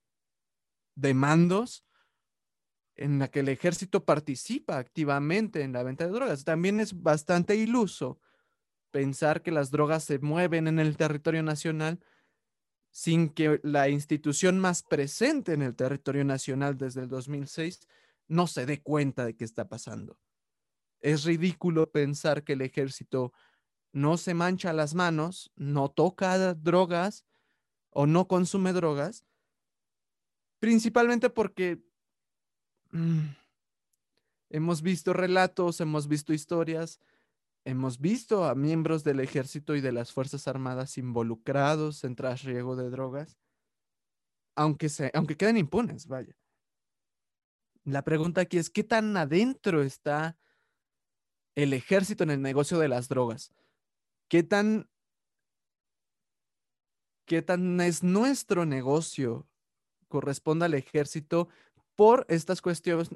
[0.95, 1.85] de mandos
[2.95, 6.43] en la que el ejército participa activamente en la venta de drogas.
[6.43, 8.19] También es bastante iluso
[8.91, 11.99] pensar que las drogas se mueven en el territorio nacional
[12.91, 17.87] sin que la institución más presente en el territorio nacional desde el 2006
[18.27, 20.19] no se dé cuenta de qué está pasando.
[20.99, 23.31] Es ridículo pensar que el ejército
[23.91, 27.25] no se mancha las manos, no toca drogas
[27.89, 29.25] o no consume drogas,
[30.59, 31.83] principalmente porque
[32.91, 33.27] mm,
[34.49, 36.99] hemos visto relatos, hemos visto historias,
[37.65, 42.89] hemos visto a miembros del ejército y de las Fuerzas Armadas involucrados en trasriego de
[42.89, 43.37] drogas,
[44.55, 46.35] aunque, se, aunque queden impunes, vaya.
[47.83, 50.37] La pregunta aquí es, ¿qué tan adentro está
[51.55, 53.51] el ejército en el negocio de las drogas?
[54.31, 54.89] ¿Qué tan,
[57.25, 59.45] qué tan es nuestro negocio?
[60.07, 61.49] Corresponde al ejército
[61.97, 63.09] por estas cuestiones,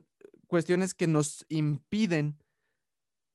[0.48, 2.38] cuestiones que nos impiden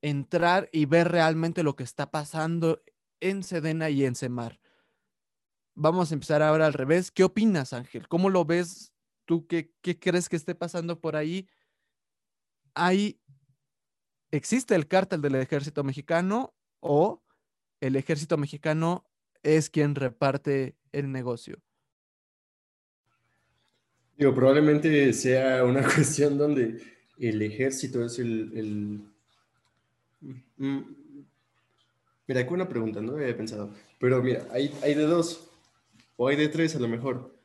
[0.03, 2.83] entrar y ver realmente lo que está pasando
[3.19, 4.59] en Sedena y en Semar.
[5.73, 7.09] Vamos a empezar ahora al revés.
[7.09, 8.07] ¿Qué opinas, Ángel?
[8.07, 8.93] ¿Cómo lo ves
[9.25, 9.47] tú?
[9.47, 11.49] ¿Qué, qué crees que esté pasando por ahí?
[12.75, 13.19] ¿Hay,
[14.29, 17.23] ¿Existe el cártel del ejército mexicano o
[17.81, 19.03] el ejército mexicano
[19.43, 21.57] es quien reparte el negocio?
[24.17, 26.81] Digo, probablemente sea una cuestión donde
[27.19, 29.01] el ejército es el...
[30.57, 31.01] Mm,
[32.31, 33.73] Mira, aquí una pregunta, no había pensado.
[33.99, 35.49] Pero mira, hay, hay de dos,
[36.15, 37.35] o hay de tres a lo mejor.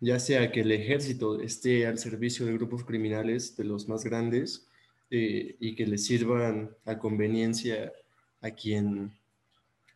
[0.00, 4.68] Ya sea que el ejército esté al servicio de grupos criminales, de los más grandes,
[5.10, 7.90] eh, y que le sirvan a conveniencia
[8.42, 9.12] a quien,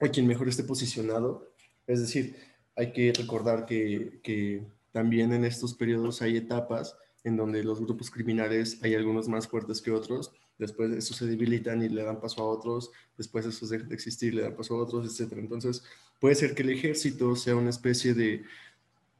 [0.00, 1.50] a quien mejor esté posicionado.
[1.86, 2.36] Es decir,
[2.76, 8.10] hay que recordar que, que también en estos periodos hay etapas en donde los grupos
[8.10, 12.42] criminales hay algunos más fuertes que otros, después esos se debilitan y le dan paso
[12.42, 15.32] a otros, después esos dejan de existir, le dan paso a otros, etc.
[15.38, 15.82] Entonces,
[16.20, 18.44] puede ser que el ejército sea una especie de,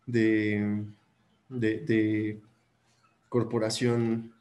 [0.07, 0.85] de,
[1.49, 2.41] de,
[3.29, 4.33] corporación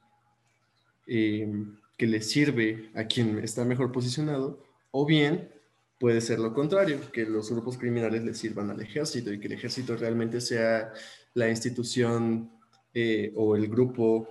[1.08, 1.52] eh,
[1.98, 5.50] que le sirve a quien está mejor posicionado, o bien
[5.98, 9.54] puede ser lo contrario, que los grupos criminales le sirvan al ejército y que el
[9.54, 10.92] ejército realmente sea
[11.34, 12.52] la institución
[12.94, 14.28] eh, o el grupo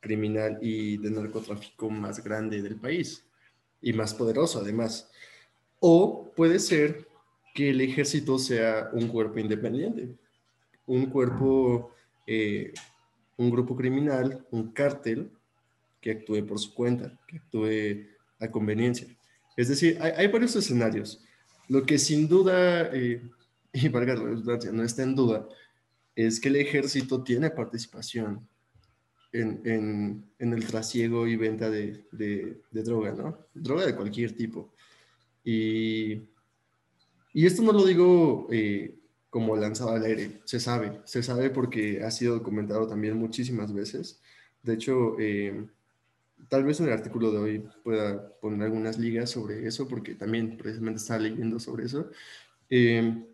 [0.00, 3.24] criminal y de narcotráfico más grande del país
[3.80, 5.10] y más poderoso además.
[5.80, 7.06] O puede ser
[7.54, 10.16] que el ejército sea un cuerpo independiente,
[10.86, 11.92] un cuerpo,
[12.26, 12.72] eh,
[13.36, 15.30] un grupo criminal, un cártel
[16.00, 18.06] que actúe por su cuenta, que actúe
[18.40, 19.08] a conveniencia.
[19.56, 21.22] Es decir, hay, varios escenarios.
[21.68, 23.22] Lo que sin duda, eh,
[23.72, 25.48] y valga la redundancia, no está en duda,
[26.14, 28.46] es que el ejército tiene participación
[29.32, 32.04] en, el trasiego y venta de,
[32.70, 33.38] droga, ¿no?
[33.54, 34.74] Droga de cualquier tipo.
[35.44, 36.22] Y,
[37.32, 38.94] y esto no lo digo eh,
[39.30, 44.20] como lanzado al aire, se sabe, se sabe porque ha sido documentado también muchísimas veces.
[44.62, 45.66] De hecho, eh,
[46.48, 50.56] tal vez en el artículo de hoy pueda poner algunas ligas sobre eso, porque también
[50.56, 52.10] precisamente estaba leyendo sobre eso.
[52.70, 53.24] Eh,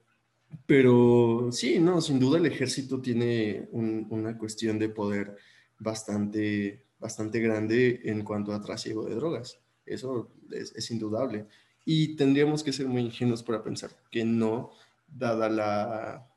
[0.66, 5.36] pero sí, no, sin duda el ejército tiene un, una cuestión de poder
[5.78, 9.58] bastante, bastante grande en cuanto a trasiego de drogas.
[9.84, 11.46] Eso es, es indudable.
[11.84, 14.72] Y tendríamos que ser muy ingenuos para pensar que no,
[15.06, 16.28] dada la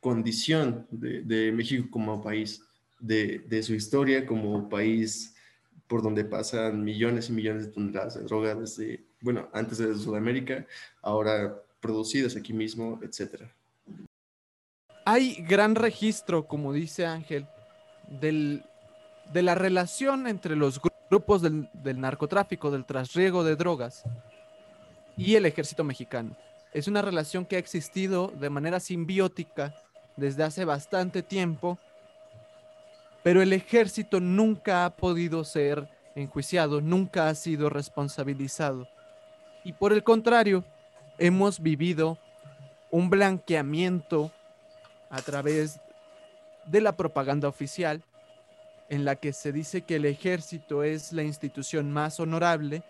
[0.00, 2.62] condición de, de México como país,
[2.98, 5.35] de, de, su historia como país
[5.86, 10.66] por donde pasan millones y millones de toneladas de droga desde, bueno, antes de Sudamérica,
[11.02, 13.42] ahora producidas aquí mismo, etc.
[15.04, 17.46] Hay gran registro, como dice Ángel,
[18.20, 18.64] del,
[19.32, 24.02] de la relación entre los grupos del, del narcotráfico, del trasriego de drogas
[25.16, 26.36] y el ejército mexicano.
[26.72, 29.74] Es una relación que ha existido de manera simbiótica
[30.16, 31.78] desde hace bastante tiempo,
[33.26, 38.86] pero el ejército nunca ha podido ser enjuiciado, nunca ha sido responsabilizado.
[39.64, 40.62] Y por el contrario,
[41.18, 42.18] hemos vivido
[42.92, 44.30] un blanqueamiento
[45.10, 45.80] a través
[46.66, 48.04] de la propaganda oficial
[48.90, 52.84] en la que se dice que el ejército es la institución más honorable,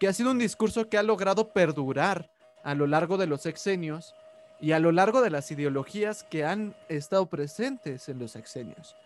[0.00, 2.30] que ha sido un discurso que ha logrado perdurar
[2.62, 4.14] a lo largo de los sexenios
[4.62, 8.96] y a lo largo de las ideologías que han estado presentes en los sexenios.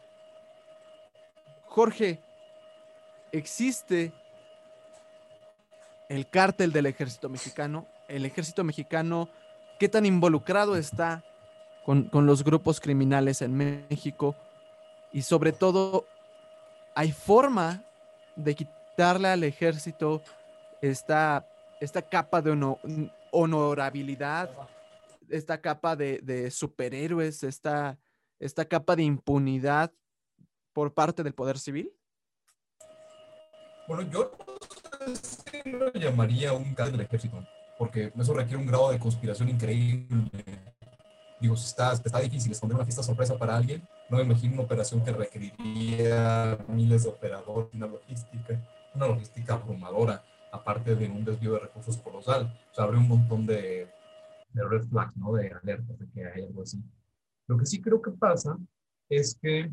[1.68, 2.20] Jorge,
[3.32, 4.12] existe
[6.08, 7.86] el cártel del ejército mexicano.
[8.08, 9.28] El ejército mexicano,
[9.78, 11.24] ¿qué tan involucrado está
[11.84, 14.34] con, con, los grupos criminales en México?
[15.12, 16.06] Y sobre todo,
[16.94, 17.84] ¿hay forma
[18.34, 20.22] de quitarle al ejército
[20.80, 21.46] esta,
[21.80, 22.78] esta capa de honor,
[23.30, 24.50] honorabilidad,
[25.28, 27.98] esta capa de, de superhéroes, esta,
[28.38, 29.92] esta capa de impunidad
[30.78, 31.92] por parte del poder civil?
[33.88, 34.30] Bueno, yo
[35.64, 37.44] no lo llamaría un caso del ejército,
[37.76, 40.44] porque eso requiere un grado de conspiración increíble.
[41.40, 44.62] Digo, si está, está difícil esconder una fiesta sorpresa para alguien, no me imagino una
[44.62, 48.62] operación que requeriría miles de operadores, una logística,
[48.94, 52.56] una logística abrumadora, aparte de un desvío de recursos colosal.
[52.70, 53.88] O sea, habría un montón de,
[54.52, 55.32] de red flags, ¿no?
[55.32, 56.80] De alertas de que hay algo así.
[57.48, 58.56] Lo que sí creo que pasa
[59.08, 59.72] es que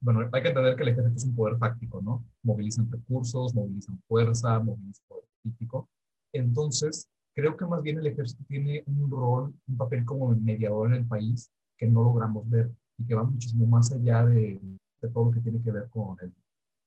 [0.00, 2.24] bueno, hay que entender que el ejército es un poder fáctico, ¿no?
[2.42, 5.88] Movilizan recursos, movilizan fuerza, movilizan poder político.
[6.32, 10.94] Entonces, creo que más bien el ejército tiene un rol, un papel como mediador en
[10.94, 14.60] el país que no logramos ver y que va muchísimo más allá de,
[15.00, 16.32] de todo lo que tiene que ver con el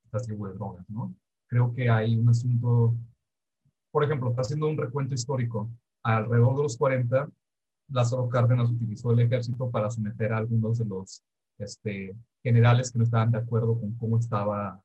[0.09, 1.13] trasiego de drogas, ¿no?
[1.47, 2.95] Creo que hay un asunto,
[3.91, 5.69] por ejemplo, está haciendo un recuento histórico.
[6.03, 7.29] Alrededor de los 40,
[7.89, 11.23] Lázaro Cárdenas utilizó el ejército para someter a algunos de los
[11.59, 14.81] este, generales que no estaban de acuerdo con cómo estaba,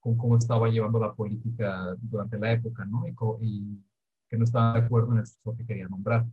[0.00, 3.04] con cómo estaba llevando la política durante la época, ¿no?
[3.06, 3.84] Y, y
[4.28, 6.26] que no estaban de acuerdo en el que quería nombrar.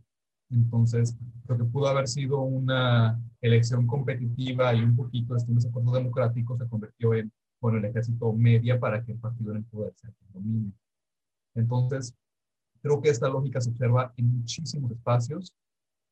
[0.50, 1.16] Entonces,
[1.46, 6.56] creo que pudo haber sido una elección competitiva y un poquito de ese acuerdo democrático
[6.58, 10.10] se convirtió en, bueno, el ejército media para que el partido en el poder sea
[10.10, 10.72] el dominio.
[11.54, 12.14] Entonces,
[12.82, 15.54] creo que esta lógica se observa en muchísimos espacios.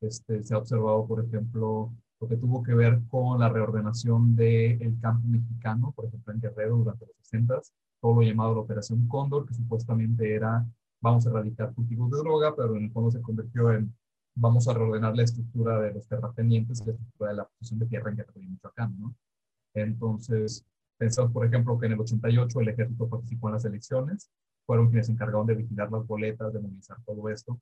[0.00, 4.98] Este, se ha observado, por ejemplo, lo que tuvo que ver con la reordenación del
[5.00, 7.60] campo mexicano, por ejemplo, en Guerrero durante los 60,
[8.00, 10.66] todo lo llamado la Operación Cóndor, que supuestamente era
[11.00, 13.94] vamos a erradicar cultivos de droga, pero en el fondo se convirtió en
[14.34, 18.10] vamos a reordenar la estructura de los terratenientes la estructura de la posición de tierra
[18.10, 19.14] en Guerrero y Michoacán, ¿no?
[19.74, 20.64] Entonces,
[20.96, 24.30] pensamos, por ejemplo, que en el 88 el ejército participó en las elecciones,
[24.64, 27.60] fueron quienes se encargaron de vigilar las boletas, de movilizar todo esto.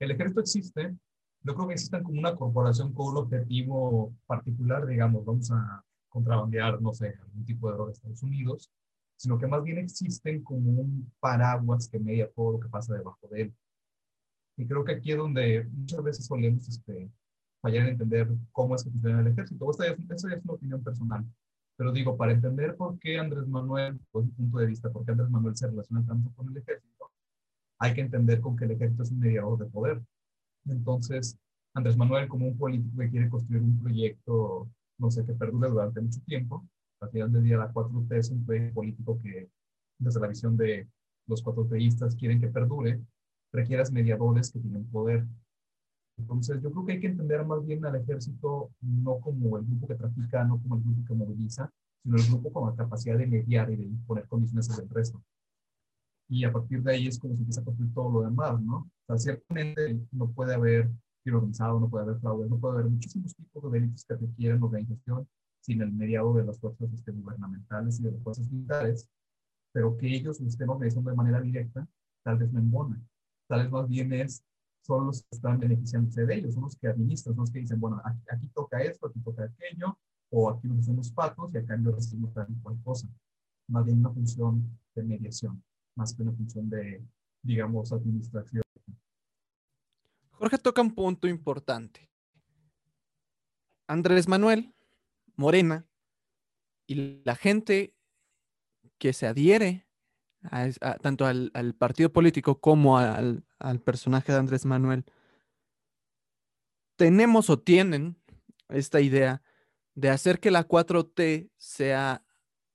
[0.00, 0.96] El ejército existe
[1.44, 6.80] yo creo que existen como una corporación con un objetivo particular, digamos, vamos a contrabandear,
[6.80, 8.70] no sé, algún tipo de droga de Estados Unidos,
[9.16, 13.28] sino que más bien existen como un paraguas que media todo lo que pasa debajo
[13.30, 13.54] de él.
[14.56, 17.10] Y creo que aquí es donde muchas veces solemos este,
[17.60, 19.70] fallar en entender cómo es que funciona el ejército.
[19.70, 21.24] Esta es, es una opinión personal.
[21.76, 25.10] Pero digo, para entender por qué Andrés Manuel, desde mi punto de vista, por qué
[25.10, 27.10] Andrés Manuel se relaciona tanto con el ejército,
[27.78, 30.00] hay que entender con que el ejército es un mediador de poder.
[30.66, 31.36] Entonces,
[31.74, 36.00] Andrés Manuel, como un político que quiere construir un proyecto, no sé, que perdure durante
[36.00, 36.66] mucho tiempo,
[37.00, 39.48] al final del día la 4T es un proyecto político que,
[39.98, 40.88] desde la visión de
[41.26, 43.00] los 4Tistas, quieren que perdure,
[43.52, 45.26] requieras mediadores que tienen poder.
[46.16, 49.88] Entonces, yo creo que hay que entender más bien al ejército no como el grupo
[49.88, 51.70] que trafica, no como el grupo que moviliza,
[52.02, 55.20] sino el grupo con la capacidad de mediar y de imponer condiciones el resto.
[56.28, 58.90] Y a partir de ahí es como se empieza a construir todo lo demás, ¿no?
[59.06, 60.90] O sea, ciertamente no puede haber
[61.22, 64.62] crimen organizado, no puede haber fraude, no puede haber muchísimos tipos de delitos que requieren
[64.62, 65.28] organización
[65.60, 69.08] sin el mediado de las fuerzas este, gubernamentales y de las fuerzas militares,
[69.72, 71.86] pero que ellos lo estén organizando de manera directa,
[72.22, 73.00] tal vez no embona.
[73.48, 74.44] Tal vez más bien es,
[74.82, 77.80] son los que están beneficiándose de ellos, son los que administran, son los que dicen,
[77.80, 79.98] bueno, aquí, aquí toca esto, aquí toca aquello,
[80.30, 83.08] o aquí nos hacemos patos y a cambio recibimos tal cual cosa.
[83.68, 85.62] Más bien una función de mediación,
[85.94, 87.02] más que una función de,
[87.42, 88.62] digamos, administración.
[90.30, 92.10] Jorge toca un punto importante.
[93.86, 94.74] Andrés Manuel
[95.36, 95.86] Morena
[96.86, 97.94] y la gente
[98.98, 99.86] que se adhiere
[101.00, 105.04] tanto al, al, partido político como al, al, personaje de Andrés Manuel,
[106.96, 108.16] tenemos o tienen
[108.68, 109.42] esta idea
[109.94, 112.24] de hacer que la 4T sea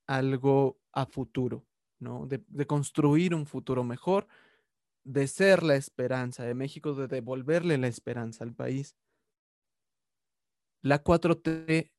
[0.07, 1.65] algo a futuro,
[1.99, 2.25] ¿no?
[2.25, 4.27] De, de construir un futuro mejor,
[5.03, 8.95] de ser la esperanza de México, de devolverle la esperanza al país.
[10.81, 11.91] La 4T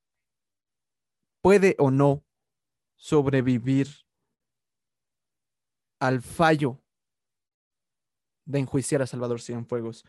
[1.42, 2.24] puede o no
[2.96, 3.88] sobrevivir
[6.00, 6.80] al fallo
[8.46, 10.04] de enjuiciar a Salvador Cienfuegos.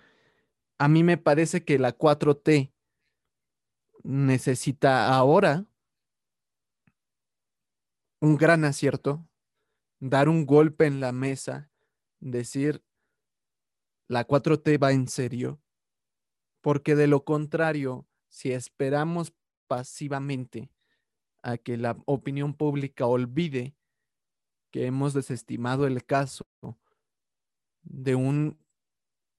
[0.79, 2.73] A mí me parece que la 4T
[4.03, 5.65] necesita ahora
[8.19, 9.27] un gran acierto,
[10.01, 11.69] dar un golpe en la mesa,
[12.19, 12.83] decir,
[14.07, 15.61] la 4T va en serio,
[16.59, 19.33] porque de lo contrario, si esperamos
[19.67, 20.71] pasivamente
[21.43, 23.75] a que la opinión pública olvide
[24.71, 26.45] que hemos desestimado el caso
[27.83, 28.59] de un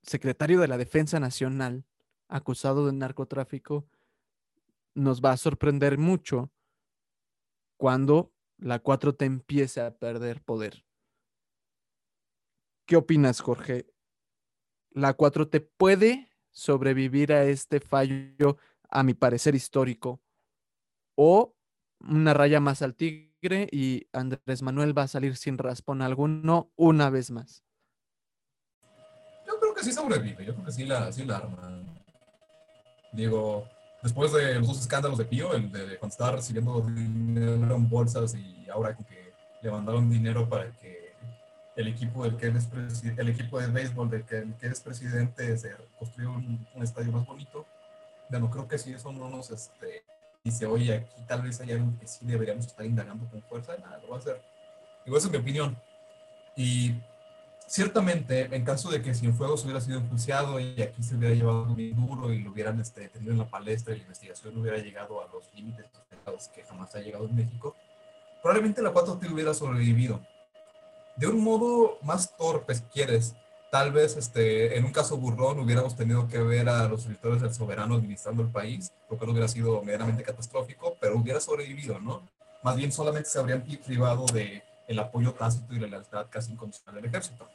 [0.03, 1.85] secretario de la Defensa Nacional
[2.29, 3.87] acusado de narcotráfico,
[4.95, 6.51] nos va a sorprender mucho
[7.77, 8.32] cuando
[8.63, 10.85] la 4T empiece a perder poder.
[12.87, 13.87] ¿Qué opinas, Jorge?
[14.91, 18.57] ¿La 4T puede sobrevivir a este fallo,
[18.89, 20.23] a mi parecer histórico?
[21.17, 21.55] ¿O
[22.09, 27.11] una raya más al tigre y Andrés Manuel va a salir sin raspón alguno una
[27.11, 27.65] vez más.
[29.47, 31.85] Yo creo que sí sobrevive, yo creo que sí la, sí la arma.
[33.13, 33.69] Digo,
[34.03, 38.35] después de los dos escándalos de Pío, el de cuando estaba recibiendo dinero en bolsas
[38.35, 39.33] y ahora que
[39.63, 41.13] le mandaron dinero para que
[41.77, 42.69] el equipo del que él es
[43.05, 47.13] el equipo de béisbol del que, el que es presidente se construyó un, un, estadio
[47.13, 47.67] más bonito.
[48.29, 50.05] Bueno, creo que sí, eso no nos, este,
[50.45, 53.99] dice, oye, aquí tal vez hay algo que sí deberíamos estar indagando con fuerza, nada,
[53.99, 54.43] lo va a hacer.
[55.05, 55.77] Digo, esa es mi opinión.
[56.57, 56.95] Y
[57.73, 61.93] ciertamente, en caso de que Cienfuegos hubiera sido enjuiciado y aquí se hubiera llevado muy
[61.93, 65.27] duro y lo hubieran este, tenido en la palestra y la investigación hubiera llegado a
[65.33, 65.87] los límites
[66.55, 67.75] que jamás ha llegado en México,
[68.43, 70.21] probablemente la 4T hubiera sobrevivido.
[71.17, 73.35] De un modo más torpe, si quieres,
[73.71, 77.55] tal vez este, en un caso burrón hubiéramos tenido que ver a los escritores del
[77.55, 82.29] soberano administrando el país, lo cual hubiera sido medianamente catastrófico, pero hubiera sobrevivido, ¿no?
[82.63, 86.97] Más bien solamente se habrían privado de el apoyo tácito y la lealtad casi incondicional
[86.97, 87.49] del ejército.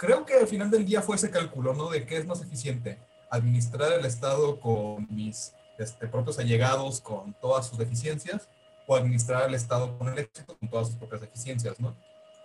[0.00, 1.90] Creo que al final del día fue ese cálculo, ¿no?
[1.90, 2.98] De qué es más eficiente,
[3.30, 8.48] administrar el Estado con mis este, propios allegados, con todas sus deficiencias,
[8.86, 11.94] o administrar el Estado con el ejército con todas sus propias deficiencias, ¿no?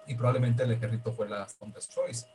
[0.05, 2.25] Y probablemente el ejército fue la strongest choice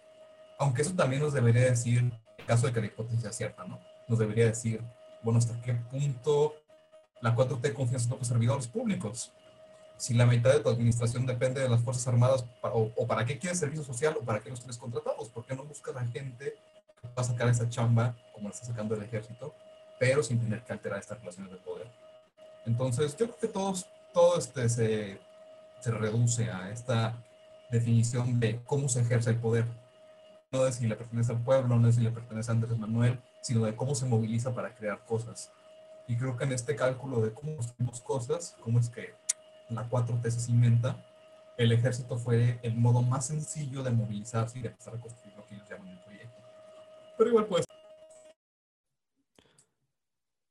[0.61, 3.81] aunque eso también nos debería decir, en caso de que la hipótesis sea cierta, ¿no?
[4.07, 4.83] Nos debería decir,
[5.23, 6.55] bueno, hasta qué punto
[7.23, 9.33] la 4T confía en sus propios servidores públicos.
[10.01, 13.59] Si la mitad de tu administración depende de las Fuerzas Armadas, o, para qué quieres
[13.59, 16.55] servicio social, o para qué los tienes contratados, ¿por qué no buscas a gente
[17.03, 19.55] que va a sacar esa chamba, como la está sacando el ejército,
[19.99, 21.87] pero sin tener que alterar estas relaciones de poder?
[22.65, 25.21] Entonces, yo creo que todos, todo este se,
[25.81, 27.23] se reduce a esta
[27.71, 29.67] definición de cómo se ejerce el poder
[30.53, 33.21] no de si le pertenece al pueblo, no de si le pertenece a Andrés Manuel,
[33.43, 35.53] sino de cómo se moviliza para crear cosas.
[36.09, 39.15] Y creo que en este cálculo de cómo construimos cosas, cómo es que
[39.71, 41.05] la 4T se cimenta,
[41.57, 45.47] el ejército fue el modo más sencillo de movilizarse y de empezar a construir lo
[45.47, 46.43] que ellos llaman el proyecto.
[47.19, 47.67] Pero igual pues.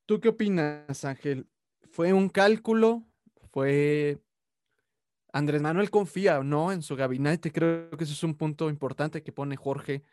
[0.06, 1.48] ¿Tú qué opinas, Ángel?
[1.92, 3.04] ¿Fue un cálculo?
[3.52, 4.20] ¿Fue
[5.34, 6.72] Andrés Manuel confía, ¿no?
[6.72, 7.52] En su gabinete.
[7.52, 10.04] Creo que eso es un punto importante que pone Jorge.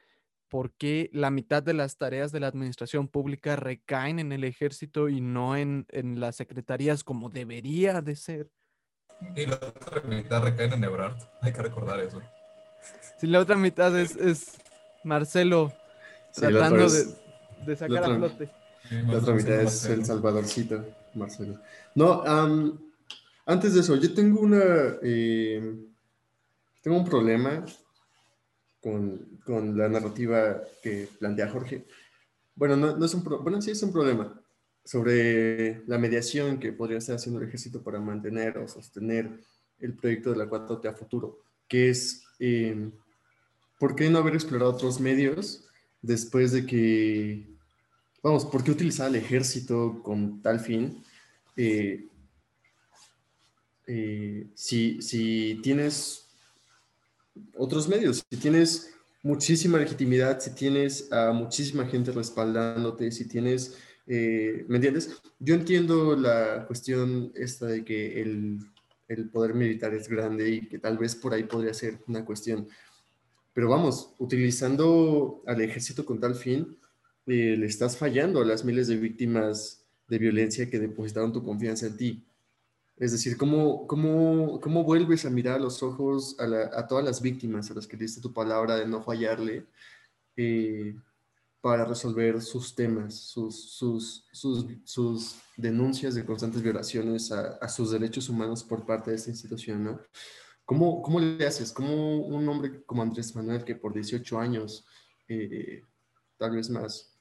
[0.48, 5.20] porque la mitad de las tareas de la administración pública recaen en el ejército y
[5.20, 8.50] no en, en las secretarías como debería de ser?
[9.34, 11.16] Y la otra mitad recae en Ebrard.
[11.40, 12.20] Hay que recordar eso.
[13.18, 14.52] Sí, la otra mitad es, es
[15.04, 15.72] Marcelo
[16.32, 17.06] sí, tratando de,
[17.66, 18.50] de sacar a otra- flote.
[18.88, 20.04] Sí, La otra mitad Marcelo, es el.
[20.04, 20.84] Salvadorcito,
[21.14, 21.58] Marcelo.
[21.94, 22.78] No, am,
[23.46, 24.62] antes de eso, yo tengo una.
[25.02, 25.74] eh,
[26.82, 27.64] tengo un problema
[28.80, 31.84] con, con la narrativa que plantea Jorge.
[32.54, 34.40] Bueno, no, no es un pro- bueno, sí es un problema
[34.86, 39.30] sobre la mediación que podría estar haciendo el ejército para mantener o sostener
[39.80, 42.90] el proyecto de la 4T a futuro, que es eh,
[43.78, 45.68] ¿por qué no haber explorado otros medios
[46.00, 47.56] después de que
[48.26, 51.00] Vamos, ¿por qué utilizar al ejército con tal fin?
[51.56, 52.08] Eh,
[53.86, 56.26] eh, si, si tienes
[57.56, 58.90] otros medios, si tienes
[59.22, 63.76] muchísima legitimidad, si tienes a muchísima gente respaldándote, si tienes,
[64.06, 65.20] eh, ¿me entiendes?
[65.38, 68.58] Yo entiendo la cuestión esta de que el,
[69.08, 72.68] el poder militar es grande y que tal vez por ahí podría ser una cuestión.
[73.52, 76.76] Pero vamos, utilizando al ejército con tal fin,
[77.26, 81.86] eh, le estás fallando a las miles de víctimas de violencia que depositaron tu confianza
[81.86, 82.24] en ti.
[82.96, 87.04] Es decir, ¿cómo, cómo, cómo vuelves a mirar a los ojos a, la- a todas
[87.04, 89.66] las víctimas a las que diste tu palabra de no fallarle
[90.36, 90.94] eh,
[91.60, 97.90] para resolver sus temas, sus, sus, sus, sus denuncias de constantes violaciones a, a sus
[97.90, 99.84] derechos humanos por parte de esta institución?
[99.84, 100.00] ¿no?
[100.66, 101.72] ¿Cómo, ¿Cómo le haces?
[101.72, 104.84] ¿Cómo un hombre como Andrés Manuel, que por 18 años,
[105.28, 105.82] eh,
[106.36, 107.16] tal vez más,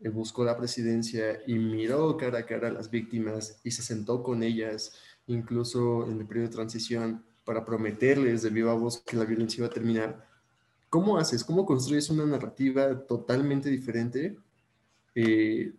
[0.00, 4.22] eh, buscó la presidencia y miró cara a cara a las víctimas y se sentó
[4.22, 4.94] con ellas,
[5.26, 9.68] incluso en el periodo de transición, para prometerles de viva voz que la violencia iba
[9.68, 10.29] a terminar.
[10.90, 11.44] ¿Cómo haces?
[11.44, 14.36] ¿Cómo construyes una narrativa totalmente diferente
[15.14, 15.72] eh,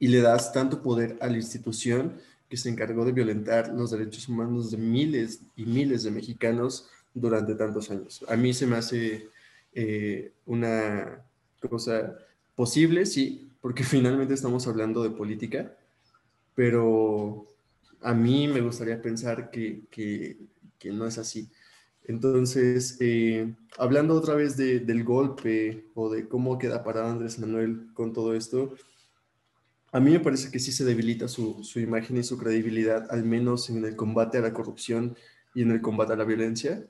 [0.00, 4.28] y le das tanto poder a la institución que se encargó de violentar los derechos
[4.28, 8.24] humanos de miles y miles de mexicanos durante tantos años?
[8.28, 9.28] A mí se me hace
[9.72, 11.24] eh, una
[11.68, 12.18] cosa
[12.56, 15.72] posible, sí, porque finalmente estamos hablando de política,
[16.56, 17.46] pero
[18.00, 20.36] a mí me gustaría pensar que, que,
[20.80, 21.48] que no es así.
[22.10, 27.86] Entonces, eh, hablando otra vez de- del golpe o de cómo queda parado Andrés Manuel
[27.94, 28.74] con todo esto,
[29.92, 33.70] a mí me parece que sí se debilita su, imagen y su credibilidad, al menos
[33.70, 35.16] en el combate a la corrupción
[35.54, 36.84] y en el combate a la violencia.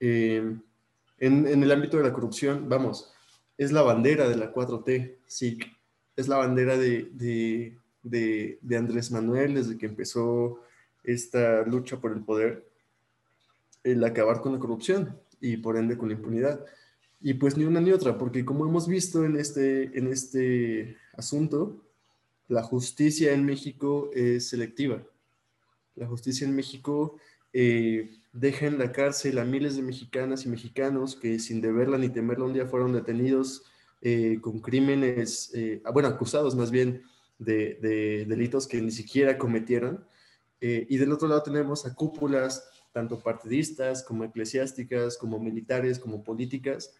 [0.00, 0.56] Eh,
[1.18, 3.12] en, el ámbito de la corrupción, vamos,
[3.56, 5.60] es la bandera de la 4T, sí,
[6.16, 10.60] es la bandera de, de, de, de Andrés Manuel desde que empezó
[11.04, 12.65] esta lucha por el poder,
[13.86, 16.64] el acabar con la corrupción y por ende con la impunidad.
[17.20, 21.82] Y pues ni una ni otra, porque como hemos visto en este, en este asunto,
[22.48, 25.02] la justicia en México es selectiva.
[25.94, 27.16] La justicia en México
[27.52, 32.08] eh, deja en la cárcel a miles de mexicanas y mexicanos que sin deberla ni
[32.08, 33.64] temerla un día fueron detenidos
[34.02, 37.02] eh, con crímenes, eh, bueno, acusados más bien
[37.38, 40.04] de, de delitos que ni siquiera cometieron.
[40.58, 46.94] Y del otro lado tenemos a cúpulas, tanto partidistas como eclesiásticas, como militares, como políticas,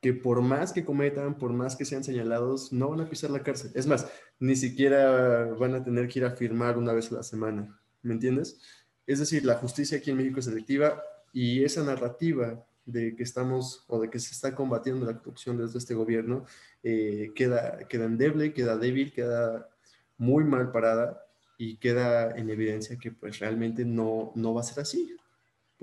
[0.00, 3.42] que por más que cometan, por más que sean señalados, no van a pisar la
[3.42, 3.70] cárcel.
[3.74, 4.06] Es más,
[4.40, 7.78] ni siquiera van a tener que ir a firmar una vez a la semana.
[8.00, 8.58] ¿Me entiendes?
[9.06, 13.84] Es decir, la justicia aquí en México es selectiva y esa narrativa de que estamos
[13.86, 16.46] o de que se está combatiendo la corrupción desde este gobierno
[16.82, 19.68] eh, queda, queda endeble, queda débil, queda
[20.16, 21.20] muy mal parada
[21.58, 25.14] y queda en evidencia que pues realmente no, no va a ser así.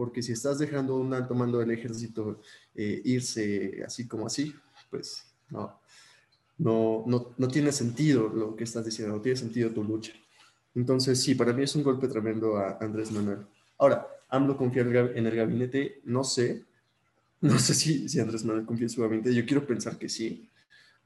[0.02, 2.42] Porque si estás dejando un alto mando del ejército
[2.74, 4.52] eh, irse así como así,
[4.90, 5.80] pues no,
[6.58, 10.14] no, no, no tiene sentido lo que estás diciendo, no tiene sentido tu lucha.
[10.74, 13.46] Entonces, sí, para mí es un golpe tremendo a Andrés Manuel.
[13.78, 16.66] Ahora, AMLO confía en el gabinete, no sé,
[17.40, 20.50] no sé si, si Andrés Manuel confía en su gabinete, yo quiero pensar que sí,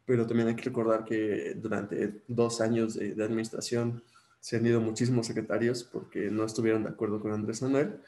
[0.05, 4.01] pero también hay que recordar que durante dos años de, de administración
[4.39, 7.99] se han ido muchísimos secretarios porque no estuvieron de acuerdo con Andrés Manuel,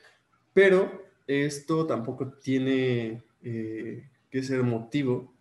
[0.58, 5.32] pero esto tampoco tiene eh, que ser motivo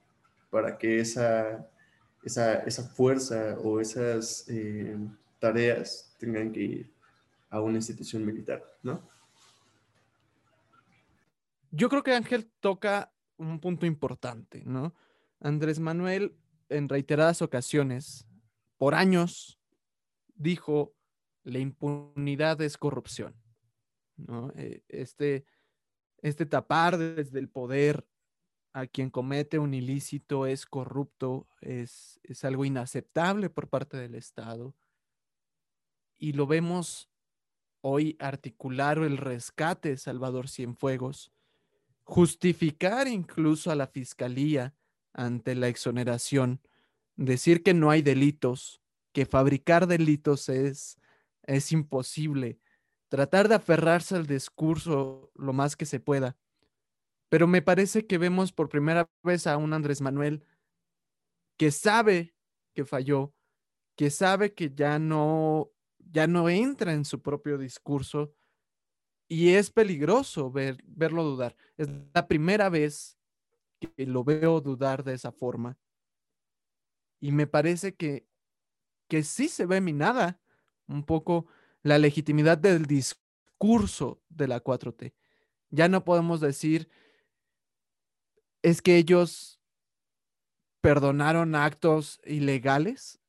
[0.50, 1.66] para que esa,
[2.22, 4.94] esa, esa fuerza o esas eh,
[5.38, 6.90] tareas tengan que ir
[7.48, 9.00] a una institución militar, ¿no?
[11.70, 14.94] Yo creo que Ángel toca un punto importante, ¿no?
[15.40, 16.36] Andrés Manuel
[16.68, 18.26] en reiteradas ocasiones,
[18.76, 19.58] por años,
[20.34, 20.94] dijo,
[21.42, 23.34] la impunidad es corrupción,
[24.16, 24.52] ¿no?
[24.56, 25.44] Eh, Este,
[26.22, 28.06] este tapar desde el poder
[28.72, 34.74] a quien comete un ilícito es corrupto, es, es algo inaceptable por parte del Estado.
[36.18, 37.10] Y lo vemos
[37.80, 41.32] hoy articular el rescate de Salvador Cienfuegos,
[42.04, 44.74] justificar incluso a la fiscalía
[45.12, 46.60] ante la exoneración
[47.16, 50.98] decir que no hay delitos, que fabricar delitos es,
[51.44, 52.60] es imposible,
[53.08, 56.36] tratar de aferrarse al discurso lo más que se pueda.
[57.28, 60.44] Pero me parece que vemos por primera vez a un Andrés Manuel
[61.56, 62.34] que sabe
[62.74, 63.34] que falló,
[63.96, 68.34] que sabe que ya no, ya no entra en su propio discurso
[69.28, 71.56] y es peligroso ver, verlo dudar.
[71.76, 73.18] Es la primera vez
[73.80, 75.78] que lo veo dudar de esa forma.
[77.20, 78.28] Y me parece que,
[79.08, 80.40] que sí se ve minada
[80.86, 81.46] un poco
[81.86, 85.14] la legitimidad del discurso de la 4T.
[85.70, 86.88] Ya no podemos decir,
[88.62, 89.60] es que ellos
[90.80, 93.20] perdonaron actos ilegales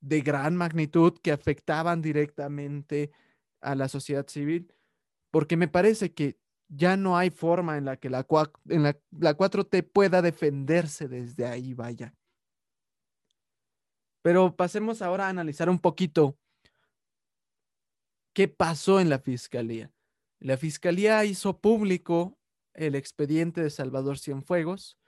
[0.00, 3.12] de gran magnitud que afectaban directamente
[3.60, 4.74] a la sociedad civil,
[5.30, 6.36] porque me parece que
[6.68, 8.26] ya no hay forma en la que la,
[8.68, 12.12] en la, la 4T pueda defenderse desde ahí, vaya.
[14.22, 16.38] Pero pasemos ahora a analizar un poquito
[18.34, 19.90] qué pasó en la fiscalía.
[20.40, 22.36] La fiscalía hizo público
[22.74, 24.98] el expediente de Salvador Cienfuegos,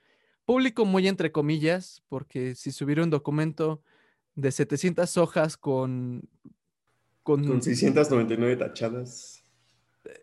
[0.45, 3.83] público muy entre comillas, porque si subiera un documento
[4.35, 6.27] de 700 hojas con...
[7.21, 9.43] Con, con 699 tachadas.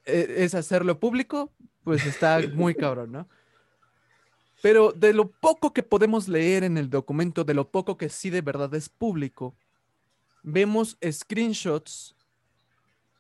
[0.06, 1.52] E, es hacerlo público,
[1.84, 3.28] pues está muy cabrón, ¿no?
[4.62, 8.30] Pero de lo poco que podemos leer en el documento, de lo poco que sí
[8.30, 9.54] de verdad es público,
[10.42, 12.16] vemos screenshots,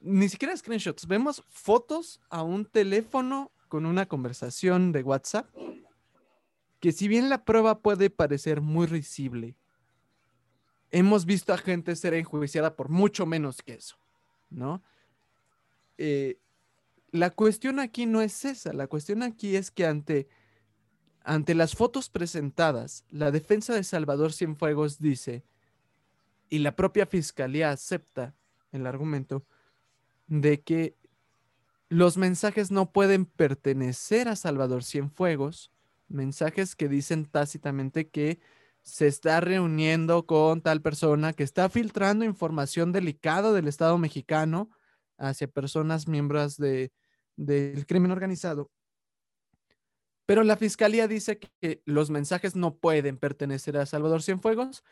[0.04, 5.48] ni siquiera screenshots, vemos fotos a un teléfono con una conversación de WhatsApp,
[6.78, 9.56] que si bien la prueba puede parecer muy risible,
[10.90, 13.96] hemos visto a gente ser enjuiciada por mucho menos que eso,
[14.50, 14.82] ¿no?
[15.96, 16.38] Eh,
[17.10, 20.28] la cuestión aquí no es esa, la cuestión aquí es que ante
[21.24, 25.42] ante las fotos presentadas, la defensa de Salvador Cienfuegos dice,
[26.50, 28.36] y la propia fiscalía acepta
[28.72, 29.46] el argumento,
[30.26, 30.96] de que
[31.88, 35.70] los mensajes no pueden pertenecer a Salvador Cienfuegos,
[36.08, 38.40] mensajes que dicen tácitamente que
[38.82, 44.70] se está reuniendo con tal persona, que está filtrando información delicada del Estado mexicano
[45.16, 46.92] hacia personas miembros de,
[47.36, 48.70] del crimen organizado.
[50.26, 54.82] Pero la fiscalía dice que los mensajes no pueden pertenecer a Salvador Cienfuegos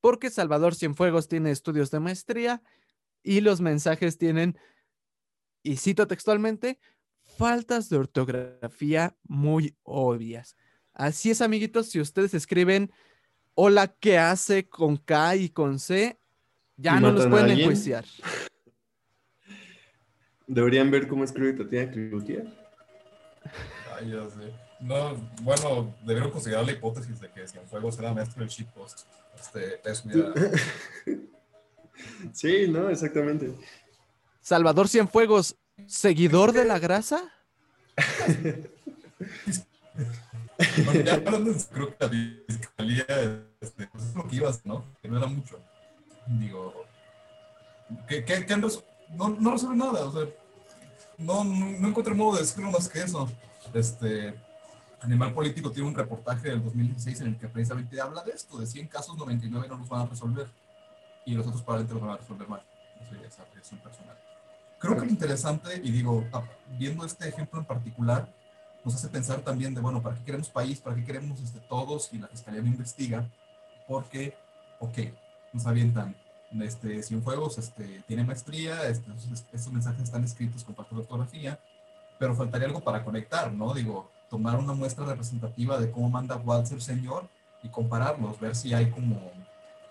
[0.00, 2.62] porque Salvador Cienfuegos tiene estudios de maestría
[3.22, 4.58] y los mensajes tienen,
[5.62, 6.78] y cito textualmente,
[7.36, 10.56] faltas de ortografía muy obvias.
[10.92, 12.90] Así es, amiguitos, si ustedes escriben
[13.54, 16.18] hola, ¿qué hace con K y con C?
[16.76, 18.04] Ya no los pueden enjuiciar.
[20.46, 22.46] Deberían ver cómo escribe Tatiana Cloutier.
[23.94, 24.52] Ay, ya sé.
[24.80, 29.00] No, bueno, debieron considerar la hipótesis de que Cienfuegos era maestro del shitpost.
[29.38, 30.02] Este, es
[32.32, 33.54] Sí, no, exactamente.
[34.40, 37.22] Salvador Cienfuegos, seguidor de la grasa.
[41.12, 42.10] hablando creo que la
[42.46, 43.04] fiscalía,
[43.60, 44.84] es lo que ibas, ¿no?
[45.00, 45.58] Que no era mucho.
[46.26, 46.84] Digo,
[48.08, 50.28] que, que, no, resuelve nada, o sea,
[51.18, 53.28] no, encuentro modo de decirlo más que eso.
[53.74, 54.34] Este,
[55.00, 58.66] Animal Político tiene un reportaje del 2016 en el que precisamente habla de esto, de
[58.66, 60.46] 100 casos, 99 no los van a resolver
[61.24, 62.62] y los otros probablemente los van a resolver mal.
[63.00, 64.16] Eso ya es apreciación personal.
[64.80, 66.24] Creo que lo interesante, y digo,
[66.78, 68.26] viendo este ejemplo en particular,
[68.82, 70.80] nos hace pensar también de, bueno, ¿para qué queremos país?
[70.80, 72.08] ¿Para qué queremos este, todos?
[72.14, 73.28] Y la Fiscalía no investiga,
[73.86, 74.34] porque,
[74.78, 74.98] ok,
[75.52, 76.16] nos avientan,
[76.62, 79.10] este, Cienfuegos este, tiene maestría, este,
[79.52, 81.60] estos mensajes están escritos con parte de ortografía,
[82.18, 83.74] pero faltaría algo para conectar, ¿no?
[83.74, 87.28] Digo, tomar una muestra representativa de cómo manda Walter señor
[87.62, 89.30] y compararlos, ver si hay como,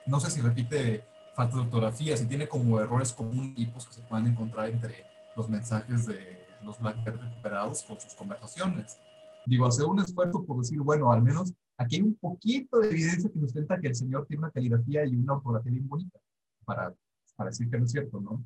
[0.08, 1.04] no sé si repite
[1.40, 5.06] falta de ortografía, si tiene como errores comunes tipos que se pueden encontrar entre
[5.38, 8.98] los mensajes de los Blackberry recuperados con sus conversaciones.
[9.46, 13.30] Digo, hacer un esfuerzo por decir, bueno, al menos aquí hay un poquito de evidencia
[13.32, 16.20] que nos cuenta que el señor tiene una caligrafía y una ortografía bien bonita,
[16.66, 16.94] para,
[17.38, 18.44] para decir que no es cierto, ¿no?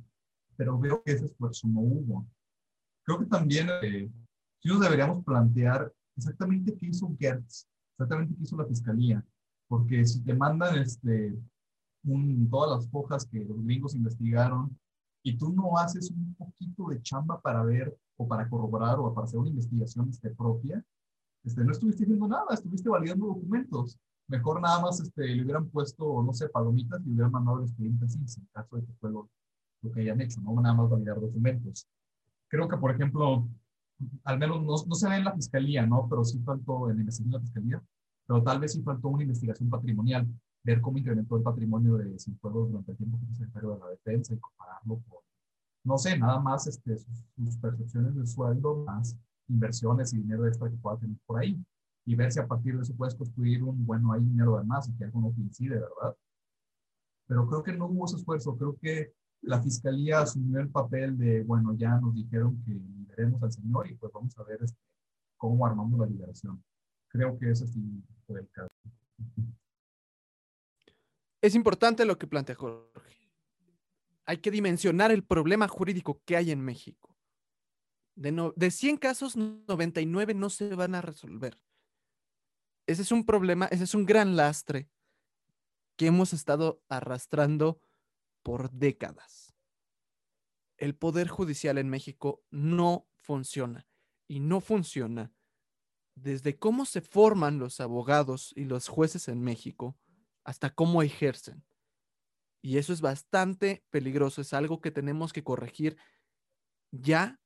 [0.56, 2.28] Pero veo que ese esfuerzo no hubo.
[3.04, 4.08] Creo que también eh,
[4.60, 9.26] sí nos deberíamos plantear exactamente qué hizo Gertz, exactamente qué hizo la fiscalía,
[9.68, 11.36] porque si te mandan este,
[12.06, 14.78] un, todas las hojas que los gringos investigaron
[15.24, 19.26] y tú no haces un poquito de chamba para ver o para corroborar o para
[19.26, 20.84] hacer una investigación este, propia,
[21.44, 23.98] este, no estuviste haciendo nada, estuviste validando documentos.
[24.28, 27.66] Mejor nada más este, le hubieran puesto, no sé, palomitas y le hubieran mandado el
[27.66, 29.30] expediente así, en caso de que fue lo,
[29.82, 31.88] lo que hayan hecho, no nada más validar documentos.
[32.48, 33.48] Creo que, por ejemplo,
[34.24, 36.08] al menos no, no, se ve en la fiscalía, ¿no?
[36.10, 37.84] Pero sí faltó en la investigación de la fiscalía,
[38.26, 40.28] pero tal vez sí faltó una investigación patrimonial,
[40.64, 43.90] ver cómo incrementó el patrimonio de Cienfuegos durante el tiempo que fue secretario de la
[43.90, 45.20] Defensa y compararlo con,
[45.84, 49.18] no sé, nada más este, sus, sus percepciones de sueldo, más
[49.50, 51.62] inversiones y dinero extra que pueda tener por ahí
[52.06, 54.88] y ver si a partir de eso puedes construir un, bueno, hay dinero de más
[54.90, 56.16] y que algo no coincide, ¿verdad?
[57.28, 61.44] Pero creo que no hubo ese esfuerzo, creo que la fiscalía asumió el papel de,
[61.44, 64.78] bueno, ya nos dijeron que liberemos al señor y pues vamos a ver este,
[65.38, 66.64] cómo armamos la liberación.
[67.10, 67.66] Creo que ese
[68.26, 68.70] fue el caso.
[71.44, 73.30] Es importante lo que plantea Jorge.
[74.24, 77.18] Hay que dimensionar el problema jurídico que hay en México.
[78.16, 81.60] De, no, de 100 casos, 99 no se van a resolver.
[82.88, 84.90] Ese es un problema, ese es un gran lastre
[85.98, 87.82] que hemos estado arrastrando
[88.42, 89.54] por décadas.
[90.78, 93.86] El poder judicial en México no funciona
[94.30, 95.34] y no funciona
[96.16, 99.98] desde cómo se forman los abogados y los jueces en México
[100.44, 101.64] hasta cómo ejercen.
[102.62, 105.98] Y eso es bastante peligroso, es algo que tenemos que corregir
[106.92, 107.40] ya,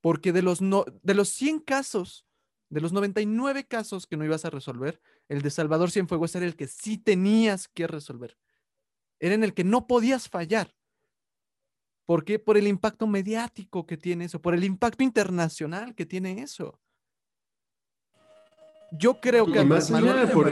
[0.00, 2.26] porque de los, no, de los 100 casos,
[2.70, 6.56] de los 99 casos que no ibas a resolver, el de Salvador Cienfuegos era el
[6.56, 8.38] que sí tenías que resolver.
[9.18, 10.74] Era en el que no podías fallar.
[12.06, 12.38] ¿Por qué?
[12.38, 16.80] Por el impacto mediático que tiene eso, por el impacto internacional que tiene eso.
[18.92, 19.62] Yo creo que...
[19.64, 20.50] Más allá por,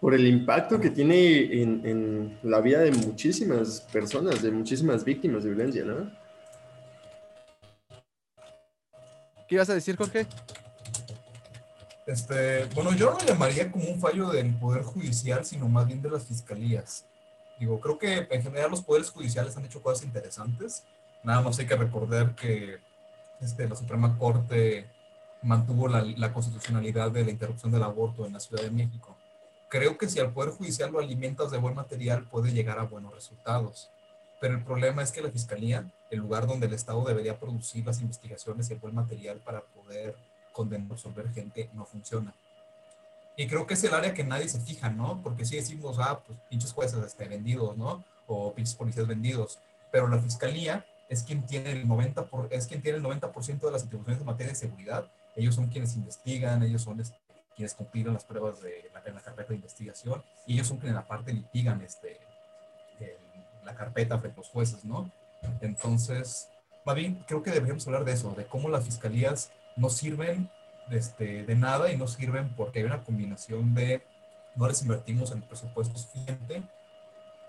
[0.00, 5.44] por, el impacto que tiene en, en, la vida de muchísimas personas, de muchísimas víctimas
[5.44, 6.10] de violencia, ¿no?
[9.48, 10.26] ¿Qué ibas a decir, Jorge?
[12.06, 16.02] Este, bueno, yo no lo llamaría como un fallo del Poder Judicial, sino más bien
[16.02, 17.06] de las fiscalías.
[17.60, 20.84] Digo, creo que en general los poderes judiciales han hecho cosas interesantes.
[21.22, 22.78] Nada más hay que recordar que
[23.40, 24.86] este, la Suprema Corte
[25.42, 29.16] mantuvo la, la, constitucionalidad de la interrupción del aborto en la Ciudad de México.
[29.70, 33.14] Creo que si al Poder Judicial lo alimentas de buen material puede llegar a buenos
[33.14, 33.88] resultados.
[34.40, 38.00] Pero el problema es que la Fiscalía, el lugar donde el Estado debería producir las
[38.00, 40.16] investigaciones y el buen material para poder
[40.52, 42.34] condenar, absolver gente, no funciona.
[43.36, 45.22] Y creo que es el área que nadie se fija, ¿no?
[45.22, 48.04] Porque si decimos, ah, pues pinches jueces este, vendidos, ¿no?
[48.26, 49.60] O pinches policías vendidos.
[49.92, 53.70] Pero la fiscalía es quien tiene el 90%, por, es quien tiene el 90 de
[53.70, 55.08] las atribuciones de materia de seguridad.
[55.36, 57.16] Ellos son quienes investigan, ellos son este,
[57.54, 60.98] quienes compilan las pruebas de la, en la carpeta de investigación y ellos son quienes
[60.98, 62.20] aparte litigan este,
[63.00, 63.16] el,
[63.64, 65.10] la carpeta frente a los jueces, ¿no?
[65.60, 66.48] Entonces,
[66.84, 70.50] más bien, creo que deberíamos hablar de eso, de cómo las fiscalías no sirven
[70.90, 74.02] este, de nada y no sirven porque hay una combinación de
[74.56, 76.62] no les invertimos en el presupuesto suficiente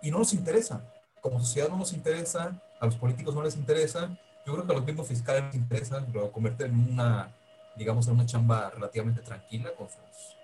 [0.02, 0.82] y no nos interesa.
[1.22, 4.10] Como sociedad no nos interesa, a los políticos no les interesa.
[4.46, 7.32] Yo creo que a los mismos fiscales les interesa, lo convierten en una,
[7.76, 10.38] digamos, en una chamba relativamente tranquila con sus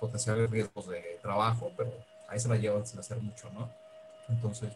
[0.00, 1.92] potenciales riesgos de trabajo, pero
[2.28, 3.70] ahí se la llevan sin hacer mucho, ¿no?
[4.28, 4.72] Entonces.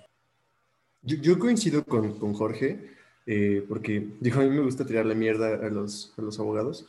[1.02, 2.96] Yo, yo coincido con, con Jorge,
[3.26, 6.86] eh, porque dijo, a mí me gusta tirarle mierda a los, a los abogados.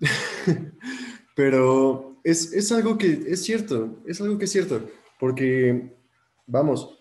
[1.34, 4.88] Pero es, es, algo que es cierto, es algo que es cierto,
[5.18, 5.94] porque,
[6.46, 6.98] vamos,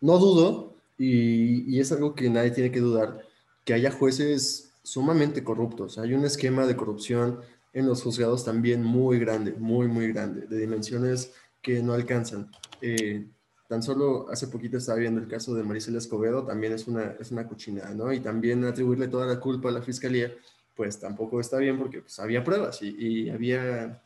[0.00, 3.24] no dudo, y, y, es algo que nadie tiene que dudar,
[3.64, 5.98] que haya jueces sumamente corruptos.
[5.98, 7.40] Hay un esquema de corrupción
[7.72, 12.50] en los juzgados también muy grande, muy, muy grande, de dimensiones que no alcanzan.
[12.80, 13.26] Eh,
[13.68, 17.30] tan solo hace poquito estaba viendo el caso de Maricela Escobedo, también es una, es
[17.30, 18.12] una cochinada, ¿no?
[18.12, 20.32] Y también atribuirle toda la culpa a la fiscalía
[20.78, 24.00] pues tampoco está bien porque pues, había pruebas y, había,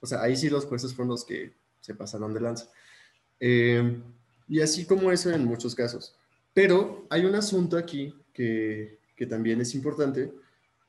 [0.00, 2.68] o sea, ahí sí los jueces fueron los que se pasaron de lanza.
[3.38, 4.02] Eh,
[4.48, 6.16] y así como eso en muchos casos.
[6.52, 10.32] Pero hay un asunto aquí que, que también es importante,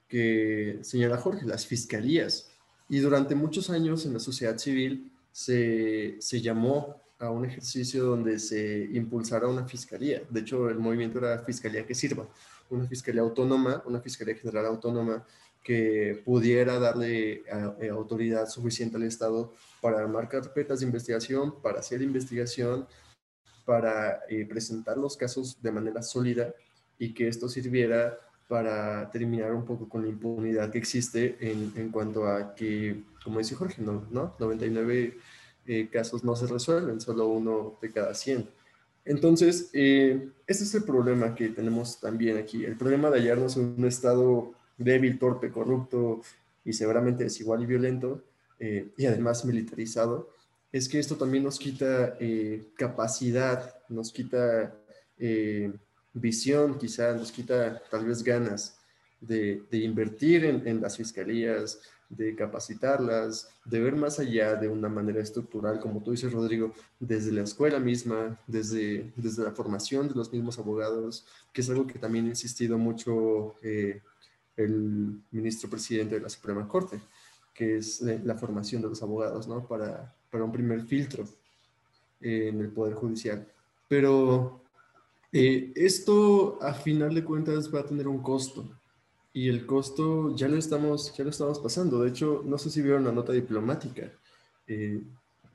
[0.08, 2.52] que señala Jorge, las fiscalías.
[2.88, 8.38] Y durante muchos años en la sociedad civil se, se llamó a un ejercicio donde
[8.38, 10.22] se impulsara una fiscalía.
[10.30, 12.30] De hecho, el movimiento era Fiscalía que Sirva
[12.70, 15.26] una fiscalía autónoma, una fiscalía general autónoma
[15.64, 17.44] que pudiera darle
[17.80, 22.88] eh, autoridad suficiente al Estado para armar carpetas de investigación, para hacer investigación,
[23.66, 26.54] para eh, presentar los casos de manera sólida
[27.00, 31.90] y que esto sirviera para terminar un poco con la impunidad que existe en, en
[31.90, 34.36] cuanto a que, como dice Jorge, no, ¿no?
[34.40, 35.18] 99
[35.66, 38.50] eh, casos no se resuelven, solo uno de cada 100.
[39.06, 42.66] Entonces, eh, ese es el problema que tenemos también aquí.
[42.66, 46.22] El problema de hallarnos en un estado débil, torpe, corrupto
[46.66, 48.24] y seguramente desigual y violento,
[48.60, 50.30] eh, y además militarizado,
[50.72, 54.76] es que esto también nos quita eh, capacidad, nos quita
[56.14, 58.80] visión, quizá nos quita tal vez ganas
[59.22, 61.80] de, invertir en, las fiscalías,
[62.10, 67.32] de capacitarlas, de ver más allá de una manera estructural, como tú dices, Rodrigo, desde
[67.32, 72.00] la escuela misma, desde, desde la formación de los mismos abogados, que es algo que
[72.00, 74.02] también ha insistido mucho eh,
[74.58, 77.00] el ministro presidente de la Suprema Corte,
[77.54, 79.68] que es la formación de los abogados, ¿no?
[79.68, 81.26] Para, para un primer filtro
[82.22, 83.46] en el Poder Judicial.
[83.88, 84.62] Pero
[85.32, 88.70] eh, esto, a final de cuentas, va a tener un costo
[89.34, 92.02] y el costo ya lo estamos, ya lo estamos pasando.
[92.02, 94.12] De hecho, no sé si vieron la nota diplomática
[94.68, 95.02] eh,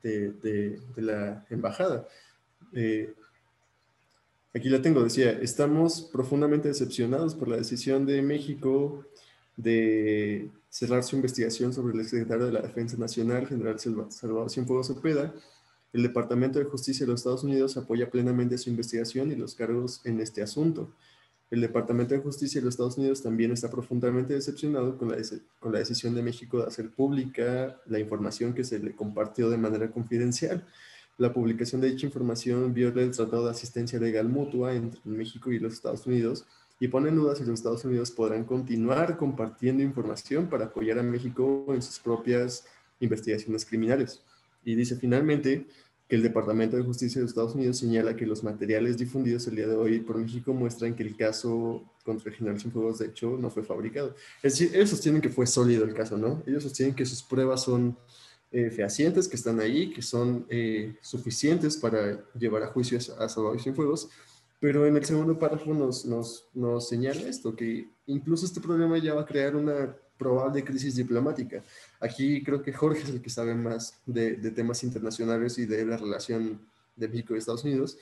[0.03, 2.07] de, de, la embajada.
[2.73, 3.15] Eh,
[4.55, 9.05] aquí la tengo, decía, estamos profundamente decepcionados por la decisión de México
[9.57, 15.35] de cerrar su investigación sobre el secretario de la Defensa Nacional, general Salvador Cienfuegos Cepeda.
[15.95, 20.01] El Departamento de Justicia de los Estados Unidos apoya plenamente su investigación y los cargos
[20.03, 20.91] en este asunto.
[21.53, 25.19] El Departamento de Justicia de los Estados Unidos también está profundamente decepcionado con la,
[25.61, 29.57] con la decisión de México de hacer pública la información que se le compartió de
[29.57, 30.67] manera confidencial.
[31.17, 35.61] La publicación de dicha información viola el Tratado de Asistencia Legal Mutua entre México y
[35.61, 36.45] los Estados Unidos
[36.81, 41.05] y pone en duda si los Estados Unidos podrán continuar compartiendo información para apoyar a
[41.05, 42.67] México en sus propias
[42.99, 44.25] investigaciones criminales.
[44.65, 45.69] Y dice finalmente,
[46.09, 49.67] que el Departamento de Justicia de Estados Unidos señala que los materiales difundidos el día
[49.67, 53.51] de hoy por México muestran que el caso contra el general Cienfuegos de hecho no
[53.51, 54.15] fue fabricado.
[54.43, 56.43] Es decir, ellos sostienen que fue sólido el caso, ¿no?
[56.47, 57.97] Ellos sostienen que sus pruebas son
[58.53, 63.61] eh, fehacientes, que están ahí, que son eh, suficientes para llevar a juicio a, Salvador
[63.61, 64.11] Cienfuegos,
[64.61, 69.15] pero en el segundo párrafo nos, nos, nos señala esto, que incluso este problema ya
[69.15, 71.65] va a crear una probable crisis diplomática.
[72.05, 75.97] Aquí creo que Jorge es el que sabe más de, temas internacionales y de la
[75.97, 76.61] relación
[76.97, 77.97] de México y Estados Unidos,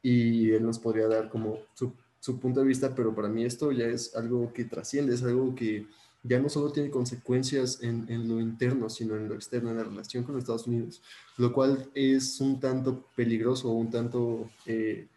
[0.00, 1.92] y él nos podría dar como su,
[2.38, 5.86] punto de vista, pero para mí esto ya es algo que trasciende, es algo que
[6.22, 10.22] ya no solo tiene consecuencias en, lo interno, sino en lo externo, en la relación
[10.22, 11.02] con Estados Unidos,
[11.36, 15.08] lo cual es un tanto peligroso, un tanto eh,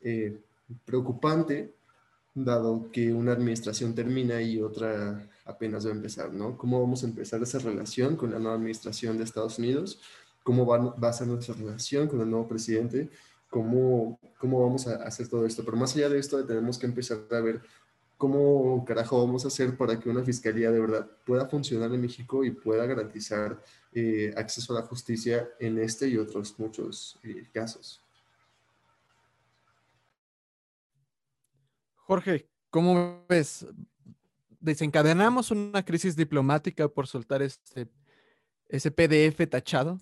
[0.00, 0.38] eh,
[0.86, 1.74] preocupante,
[2.34, 6.56] dado que una administración termina y otra apenas va a empezar, ¿no?
[6.56, 10.00] ¿Cómo vamos a empezar esa relación con la nueva administración de Estados Unidos?
[10.42, 13.10] ¿Cómo va, a ser nuestra relación con el nuevo presidente?
[13.48, 15.64] ¿Cómo, ¿Cómo vamos a hacer todo esto?
[15.64, 17.60] Pero más allá de esto, tenemos que empezar a ver
[18.16, 22.44] cómo carajo vamos a hacer para que una fiscalía de verdad pueda funcionar en México
[22.44, 23.62] y pueda garantizar
[23.92, 28.00] eh, acceso a la justicia en este y otros muchos eh, casos.
[32.10, 33.64] Jorge, ¿cómo ves?
[34.58, 37.86] desencadenamos una crisis diplomática por soltar este,
[38.68, 39.96] ese PDF tachado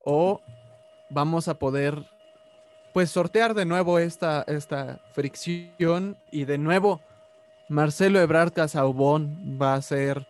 [0.00, 0.40] o
[1.10, 2.04] vamos a poder
[2.92, 7.00] pues sortear de nuevo esta, esta fricción y de nuevo
[7.68, 10.26] Marcelo Ebrard Casaubón va a ser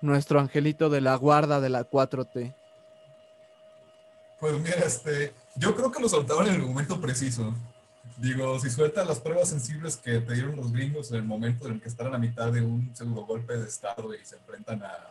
[0.00, 2.54] nuestro angelito de la guarda de la 4T.
[4.38, 7.52] Pues mira, este, yo creo que lo soltaron en el momento preciso.
[8.20, 11.74] Digo, si sueltan las pruebas sensibles que te dieron los gringos en el momento en
[11.74, 14.82] el que están a la mitad de un pseudo golpe de Estado y se enfrentan
[14.82, 15.10] a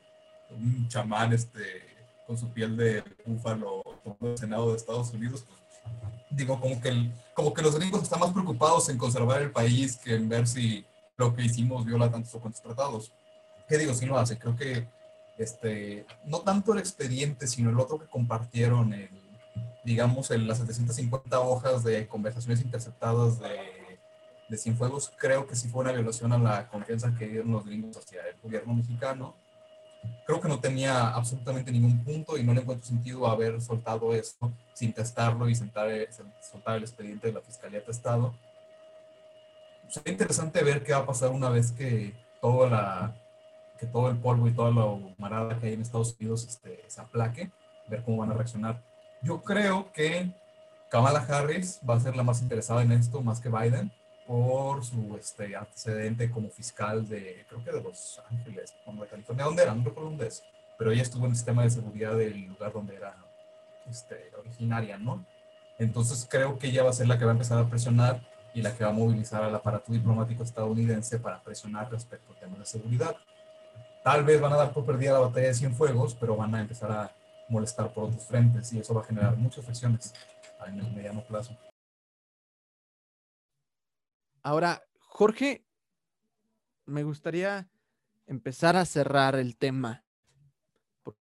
[0.51, 1.89] un chamán este,
[2.27, 5.59] con su piel de búfalo tomando el Senado de Estados Unidos, pues,
[6.29, 9.97] digo, como que, el, como que los gringos están más preocupados en conservar el país
[9.97, 10.85] que en ver si
[11.17, 13.11] lo que hicimos viola tantos o cuantos tratados.
[13.67, 13.95] ¿Qué digo?
[13.95, 14.37] Sí lo hace.
[14.37, 14.87] Creo que
[15.39, 19.09] este, no tanto el expediente, sino el otro que compartieron, el
[19.83, 23.97] digamos, en las 750 hojas de conversaciones interceptadas de,
[24.49, 27.97] de Cienfuegos, creo que sí fue una violación a la confianza que dieron los gringos
[27.97, 29.35] hacia el gobierno mexicano.
[30.25, 34.51] Creo que no tenía absolutamente ningún punto y no le encuentro sentido haber soltado esto
[34.73, 35.89] sin testarlo y sentar,
[36.41, 38.33] soltar el expediente de la Fiscalía de Estado.
[39.87, 43.15] Sería interesante ver qué va a pasar una vez que, toda la,
[43.77, 47.01] que todo el polvo y toda la humarada que hay en Estados Unidos este, se
[47.01, 47.51] aplaque,
[47.87, 48.88] ver cómo van a reaccionar
[49.21, 50.31] yo creo que
[50.89, 53.91] Kamala Harris va a ser la más interesada en esto, más que Biden,
[54.25, 59.45] por su este, antecedente como fiscal de, creo que de Los Ángeles, de California.
[59.45, 59.73] ¿Dónde era?
[59.73, 60.43] No recuerdo dónde es.
[60.77, 63.15] Pero ella estuvo en el sistema de seguridad del lugar donde era
[63.89, 65.25] este, originaria, ¿no?
[65.77, 68.21] Entonces creo que ella va a ser la que va a empezar a presionar
[68.53, 72.57] y la que va a movilizar al aparato diplomático estadounidense para presionar respecto al tema
[72.57, 73.15] de seguridad.
[74.03, 76.91] Tal vez van a dar por perdida la batalla de Cienfuegos, pero van a empezar
[76.91, 77.11] a
[77.49, 80.13] molestar por otros frentes y eso va a generar muchas fricciones
[80.67, 81.57] en el mediano plazo.
[84.41, 85.65] Ahora, Jorge,
[86.85, 87.69] me gustaría
[88.25, 90.05] empezar a cerrar el tema,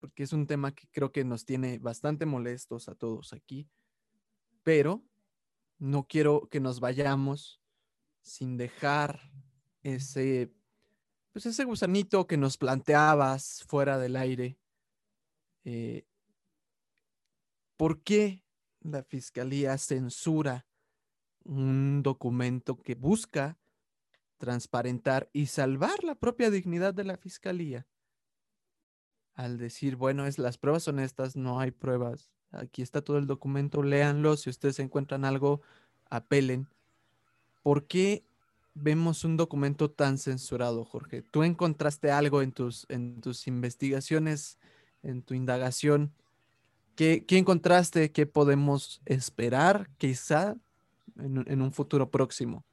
[0.00, 3.68] porque es un tema que creo que nos tiene bastante molestos a todos aquí,
[4.62, 5.02] pero
[5.78, 7.60] no quiero que nos vayamos
[8.22, 9.20] sin dejar
[9.82, 10.52] ese
[11.32, 14.58] pues ese gusanito que nos planteabas fuera del aire.
[15.64, 16.06] Eh,
[17.76, 18.44] ¿Por qué
[18.80, 20.66] la fiscalía censura
[21.44, 23.58] un documento que busca
[24.38, 27.86] transparentar y salvar la propia dignidad de la fiscalía?
[29.34, 32.30] Al decir, bueno, es las pruebas son estas, no hay pruebas.
[32.50, 34.36] Aquí está todo el documento, léanlo.
[34.36, 35.62] Si ustedes encuentran algo,
[36.10, 36.68] apelen.
[37.62, 38.24] ¿Por qué
[38.74, 41.22] vemos un documento tan censurado, Jorge?
[41.22, 44.58] ¿Tú encontraste algo en tus, en tus investigaciones,
[45.02, 46.12] en tu indagación?
[46.94, 48.12] ¿Qué, qué encontraste?
[48.12, 50.56] ¿Qué podemos esperar quizá
[51.16, 52.64] en, un futuro próximo?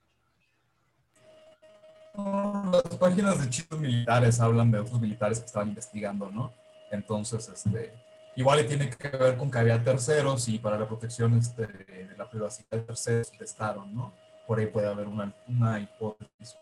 [2.15, 6.51] Las páginas de chicos militares hablan de otros militares que estaban investigando, ¿no?
[6.91, 7.93] Entonces, este,
[8.35, 12.29] igual tiene que ver con que había terceros y para la protección este, de la
[12.29, 14.13] privacidad de terceros testaron, ¿no?
[14.47, 16.57] Por ahí puede haber una, una hipótesis.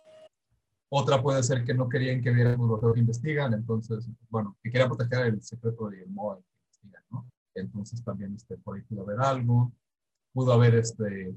[0.89, 4.89] Otra puede ser que no querían que vieran los que investigan, entonces, bueno, que querían
[4.89, 7.29] proteger el secreto del modo en que investigan, ¿no?
[7.59, 9.71] Entonces también este, por ahí pudo haber algo,
[10.33, 11.35] pudo haber este,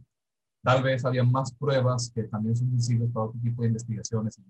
[0.62, 4.42] Tal vez había más pruebas que también son visibles para otro tipo de investigaciones y,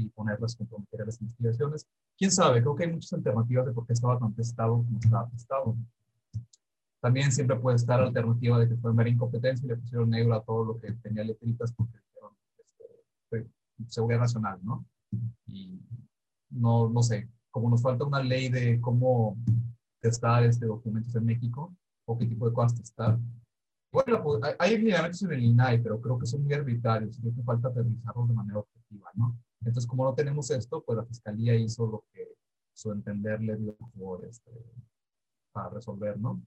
[0.00, 1.86] y ponerlas, comprometer las investigaciones.
[2.16, 2.60] ¿Quién sabe?
[2.60, 5.76] Creo que hay muchas alternativas de por qué estaba tan testado como estaba testado.
[7.00, 10.42] También siempre puede estar alternativa de que fue mera incompetencia y le pusieron negro a
[10.42, 11.98] todo lo que tenía letritas porque
[13.32, 13.50] este,
[13.88, 14.86] seguridad nacional, ¿no?
[15.46, 15.80] Y
[16.50, 19.36] no, no sé, como nos falta una ley de cómo
[20.00, 21.74] testar este documentos en México
[22.04, 23.18] o qué tipo de cosas testar,
[23.96, 27.42] bueno, pues hay lineamientos en el INAI, pero creo que son muy arbitrarios y que
[27.42, 29.38] falta aterrizarlos de manera objetiva, ¿no?
[29.60, 32.36] Entonces, como no tenemos esto, pues la Fiscalía hizo lo que
[32.74, 34.50] su entender le dio por este,
[35.50, 36.42] para resolver, ¿no?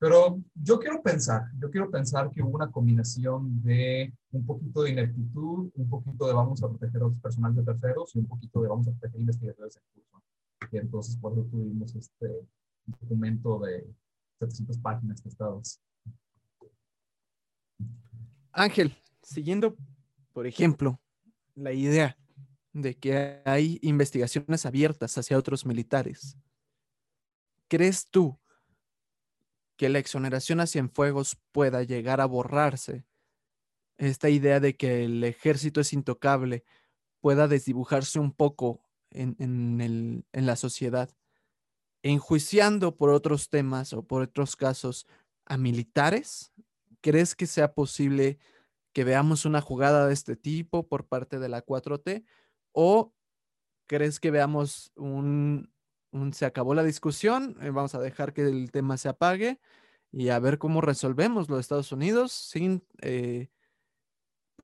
[0.00, 4.90] Pero yo quiero pensar, yo quiero pensar que hubo una combinación de un poquito de
[4.90, 8.62] ineptitud, un poquito de vamos a proteger a los personal de terceros y un poquito
[8.62, 10.29] de vamos a proteger investigadores en curso.
[10.78, 12.46] Entonces por eso tuvimos este
[12.86, 13.86] documento de
[14.38, 15.80] 700 páginas testadas.
[18.52, 19.76] Ángel, siguiendo,
[20.32, 21.00] por ejemplo,
[21.54, 22.16] la idea
[22.72, 26.36] de que hay investigaciones abiertas hacia otros militares,
[27.68, 28.38] ¿crees tú
[29.76, 33.04] que la exoneración a Cienfuegos pueda llegar a borrarse?
[33.98, 36.64] Esta idea de que el ejército es intocable
[37.20, 38.82] pueda desdibujarse un poco
[39.12, 39.36] en,
[40.32, 41.10] en la sociedad,
[42.02, 45.06] enjuiciando por otros temas o por otros casos
[45.46, 46.52] a militares
[47.00, 48.38] ¿crees que sea posible
[48.92, 52.24] que veamos una jugada de este tipo por parte de la 4T?
[52.72, 53.14] ¿O
[53.86, 55.72] crees que veamos un,
[56.32, 59.60] se acabó la discusión, eh, vamos a dejar que el tema se apague
[60.12, 63.48] y a ver cómo resolvemos los Estados Unidos sin, eh,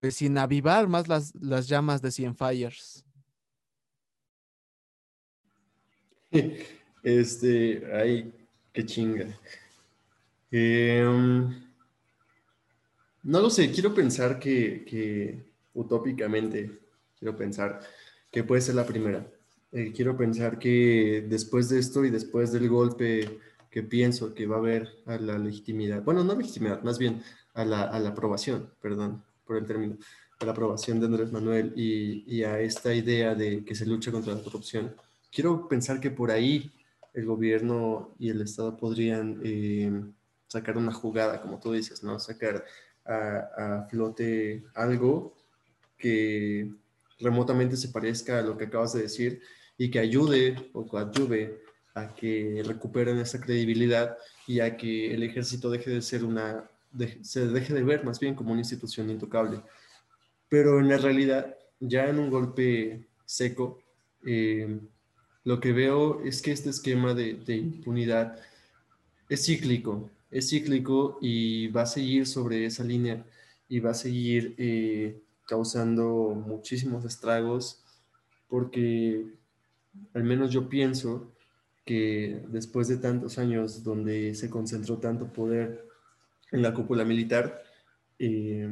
[0.00, 3.05] pues, sin avivar más las, las llamas de Cienfires?
[7.02, 8.34] Este, ay,
[8.72, 9.28] qué chinga.
[10.50, 11.04] Eh,
[13.22, 16.80] no lo sé, quiero pensar que, utópicamente,
[17.18, 17.80] quiero pensar
[18.30, 19.26] que puede ser la primera.
[19.72, 24.56] Eh, quiero pensar que después de esto y después del golpe que pienso que va
[24.56, 27.22] a haber a la legitimidad, bueno, no legitimidad, más bien
[27.54, 29.96] a la, aprobación, perdón por el término,
[30.40, 34.34] a la aprobación de Andrés Manuel y, a esta idea de que se lucha contra
[34.34, 34.94] la corrupción.
[35.36, 36.72] Quiero pensar que por ahí
[37.12, 39.92] el gobierno y el Estado podrían eh,
[40.46, 42.18] sacar una jugada, como tú dices, ¿no?
[42.18, 42.64] Sacar
[43.04, 45.36] a, flote algo
[45.98, 46.72] que
[47.20, 49.42] remotamente se parezca a lo que acabas de decir
[49.76, 51.60] y que ayude o coadyuve
[51.92, 54.16] a que recuperen esa credibilidad
[54.46, 56.70] y a que el ejército deje de ser una,
[57.20, 59.60] se deje de ver más bien como una institución intocable.
[60.48, 63.82] Pero en la realidad, ya en un golpe seco,
[64.24, 64.80] eh,
[65.46, 68.38] lo que veo es que este esquema de, impunidad
[69.28, 73.24] es cíclico es cíclico y va a seguir sobre esa línea
[73.68, 77.84] y va a seguir eh, causando muchísimos estragos
[78.48, 79.24] porque
[80.14, 81.32] al menos yo pienso
[81.84, 85.86] que después de tantos años donde se concentró tanto poder
[86.50, 87.62] en la cúpula militar,
[88.18, 88.68] eh,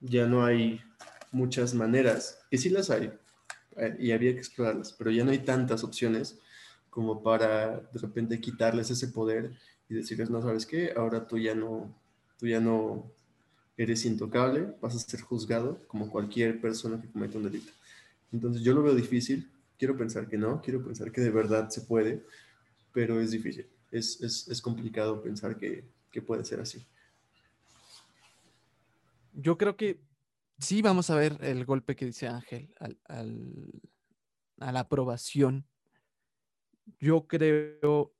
[0.00, 0.80] ya no hay
[1.32, 3.12] muchas maneras, que sí las hay,
[3.98, 6.38] y había que explorarlas, pero ya no hay tantas opciones
[6.90, 9.52] como para de repente quitarles ese poder
[9.88, 10.92] y decirles, no, ¿sabes qué?
[10.96, 11.94] Ahora tú ya no,
[12.38, 13.10] tú ya no
[13.76, 17.72] eres intocable, vas a ser juzgado como cualquier persona que cometa un delito.
[18.32, 19.48] Entonces yo lo veo difícil,
[19.78, 22.24] quiero pensar que no, quiero pensar que de verdad se puede,
[22.92, 26.84] pero es difícil, es, es, es complicado pensar que, que, puede ser así.
[29.34, 30.00] Yo creo que
[30.58, 33.82] sí vamos a ver el golpe que dice Ángel al, al,
[34.60, 35.68] a la aprobación,
[36.98, 38.14] yo creo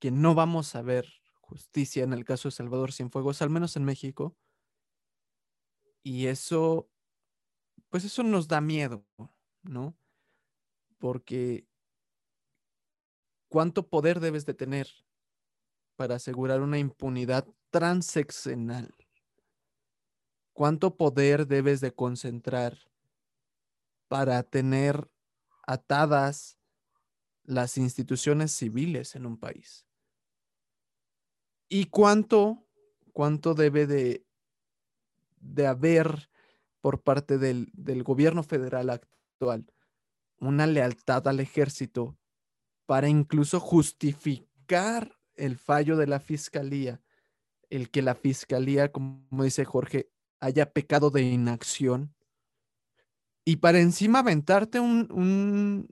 [0.00, 1.06] que no vamos a ver
[1.40, 4.36] justicia en el caso de Salvador Cienfuegos, al menos en México.
[6.02, 6.90] Y eso,
[7.88, 9.06] pues eso nos da miedo,
[9.62, 9.96] ¿no?
[10.98, 11.66] Porque
[13.48, 14.88] ¿cuánto poder debes de tener
[15.96, 18.94] para asegurar una impunidad transeccional?
[20.58, 22.76] ¿Cuánto poder debes de concentrar
[24.08, 25.08] para tener
[25.64, 26.58] atadas
[27.44, 29.86] las instituciones civiles en un país?
[31.68, 32.66] ¿Y cuánto,
[33.12, 34.26] cuánto debe de,
[35.38, 36.28] de haber
[36.80, 39.72] por parte del, del gobierno federal actual
[40.40, 42.18] una lealtad al ejército
[42.84, 47.00] para incluso justificar el fallo de la fiscalía,
[47.70, 50.10] el que la fiscalía, como dice Jorge,
[50.40, 52.14] haya pecado de inacción
[53.44, 55.88] y para encima aventarte un, un,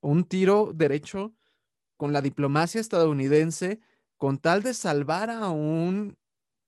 [0.00, 1.34] un tiro derecho
[1.96, 3.80] con la diplomacia estadounidense
[4.16, 6.16] con tal de salvar a un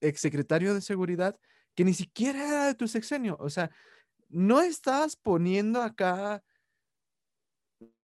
[0.01, 1.39] exsecretario de seguridad
[1.75, 3.37] que ni siquiera era de tu sexenio.
[3.41, 3.71] O sea,
[4.29, 6.43] no estás poniendo acá,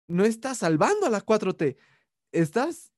[0.09, 1.77] no estás salvando a la 4T,
[2.33, 2.93] estás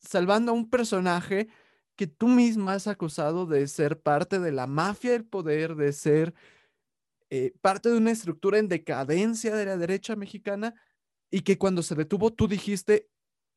[0.00, 1.48] salvando a un personaje
[1.96, 6.34] que tú misma has acusado de ser parte de la mafia del poder, de ser
[7.30, 10.74] eh, parte de una estructura en decadencia de la derecha mexicana
[11.30, 13.08] y que cuando se detuvo tú dijiste,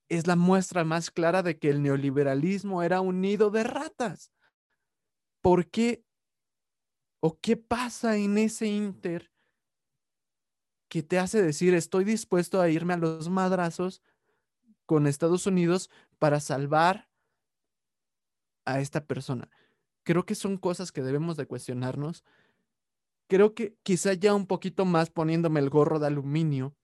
[0.10, 4.32] es la muestra más clara de que el neoliberalismo era un nido de ratas.
[5.42, 6.04] ¿Por qué
[7.20, 9.32] o qué pasa en ese inter
[10.88, 14.02] que te hace decir estoy dispuesto a irme a los madrazos
[14.86, 17.10] con Estados Unidos para salvar
[18.66, 19.50] a esta persona?
[20.04, 22.24] Creo que son cosas que debemos de cuestionarnos.
[23.28, 26.76] Creo que quizá ya un poquito más poniéndome el gorro de aluminio,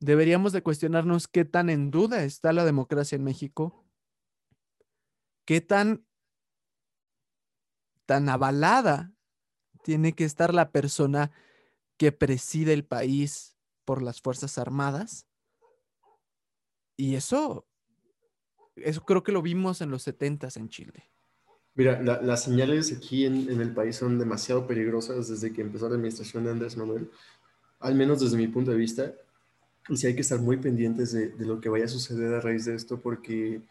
[0.00, 3.86] deberíamos de cuestionarnos qué tan en duda está la democracia en México,
[5.46, 6.04] qué tan,
[8.04, 9.12] tan avalada
[9.82, 11.30] tiene que estar la persona
[11.96, 15.26] que preside el país por las Fuerzas Armadas.
[16.96, 17.66] Y eso,
[18.76, 21.04] eso creo que lo vimos en los 70 en Chile.
[21.74, 25.94] Mira, las señales aquí en, en, el país son demasiado peligrosas desde que empezó la
[25.94, 27.10] administración de Andrés Manuel,
[27.80, 29.14] al menos desde mi punto de vista
[29.88, 32.40] y sí hay que estar muy pendientes de, de, lo que vaya a suceder a
[32.40, 33.62] raíz de esto porque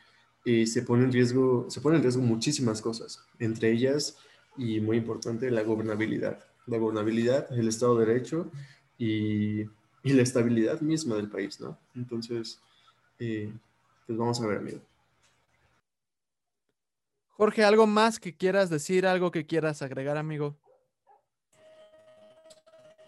[0.45, 4.17] eh, se, pone en riesgo, se pone en riesgo muchísimas cosas, entre ellas,
[4.57, 6.45] y muy importante, la gobernabilidad.
[6.67, 8.51] La gobernabilidad, el Estado de Derecho
[8.97, 9.61] y,
[10.03, 11.77] y la estabilidad misma del país, ¿no?
[11.95, 12.59] Entonces,
[13.19, 13.53] eh,
[14.05, 14.79] pues vamos a ver, amigo.
[17.41, 20.59] Jorge, ¿algo más que quieras decir, algo que quieras agregar, amigo?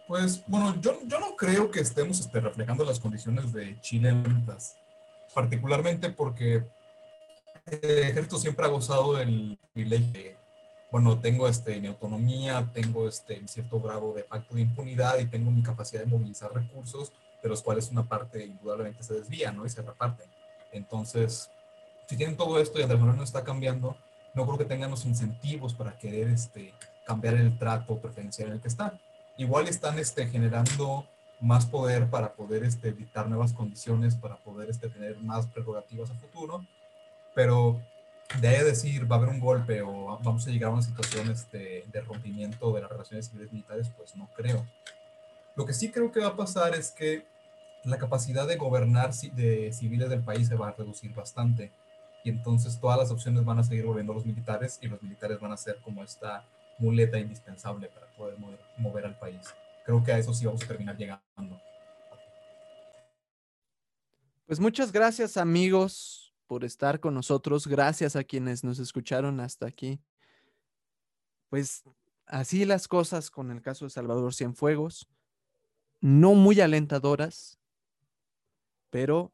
[0.07, 4.47] Pues bueno, yo, yo no creo que estemos este, reflejando las condiciones de Chile en
[5.35, 6.65] particularmente porque
[7.67, 10.31] el ejército siempre ha gozado del privilegio
[10.91, 15.51] bueno, tengo este, mi autonomía, tengo este, cierto grado de pacto de impunidad y tengo
[15.51, 17.13] mi capacidad de movilizar recursos,
[17.43, 19.63] de los cuales una parte indudablemente se desvía, ¿no?
[19.63, 20.23] Y se reparte.
[20.71, 21.51] Entonces,
[22.07, 23.95] si tienen todo esto y Manuel no está cambiando,
[24.33, 26.73] no creo que tengan los incentivos para querer este,
[27.05, 28.99] cambiar el trato preferencial en el que está
[29.37, 31.07] igual están este, generando
[31.39, 36.15] más poder para poder este, dictar nuevas condiciones, para poder este, tener más prerrogativas a
[36.15, 36.65] futuro,
[37.35, 37.81] pero
[38.39, 40.81] de ahí a decir va a haber un golpe o vamos a llegar a una
[40.81, 44.65] situación este, de rompimiento de las relaciones civiles militares, pues no creo.
[45.55, 47.25] Lo que sí creo que va a pasar es que
[47.83, 51.71] la capacidad de gobernar de civiles del país se va a reducir bastante
[52.23, 55.39] y entonces todas las opciones van a seguir volviendo a los militares y los militares
[55.39, 56.47] van a ser como esta
[56.79, 59.53] muleta indispensable para poder mover, mover al país.
[59.85, 61.59] Creo que a eso sí vamos a terminar llegando.
[64.45, 67.67] Pues muchas gracias amigos por estar con nosotros.
[67.67, 69.99] Gracias a quienes nos escucharon hasta aquí.
[71.49, 71.83] Pues
[72.25, 75.07] así las cosas con el caso de Salvador Cienfuegos.
[75.99, 77.59] No muy alentadoras,
[78.89, 79.33] pero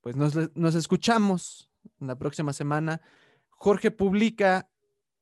[0.00, 3.00] pues nos, nos escuchamos la próxima semana.
[3.50, 4.70] Jorge publica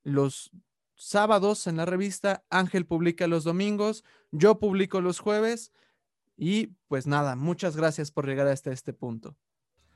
[0.02, 0.51] los
[0.94, 5.72] sábados en la revista, Ángel publica los domingos, yo publico los jueves
[6.36, 9.36] y pues nada, muchas gracias por llegar hasta este punto.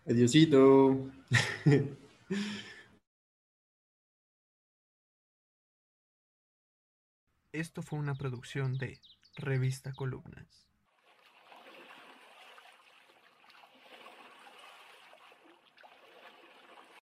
[0.07, 1.11] Adiosito.
[7.53, 9.01] Esto fue una producción de
[9.37, 10.70] Revista Columnas.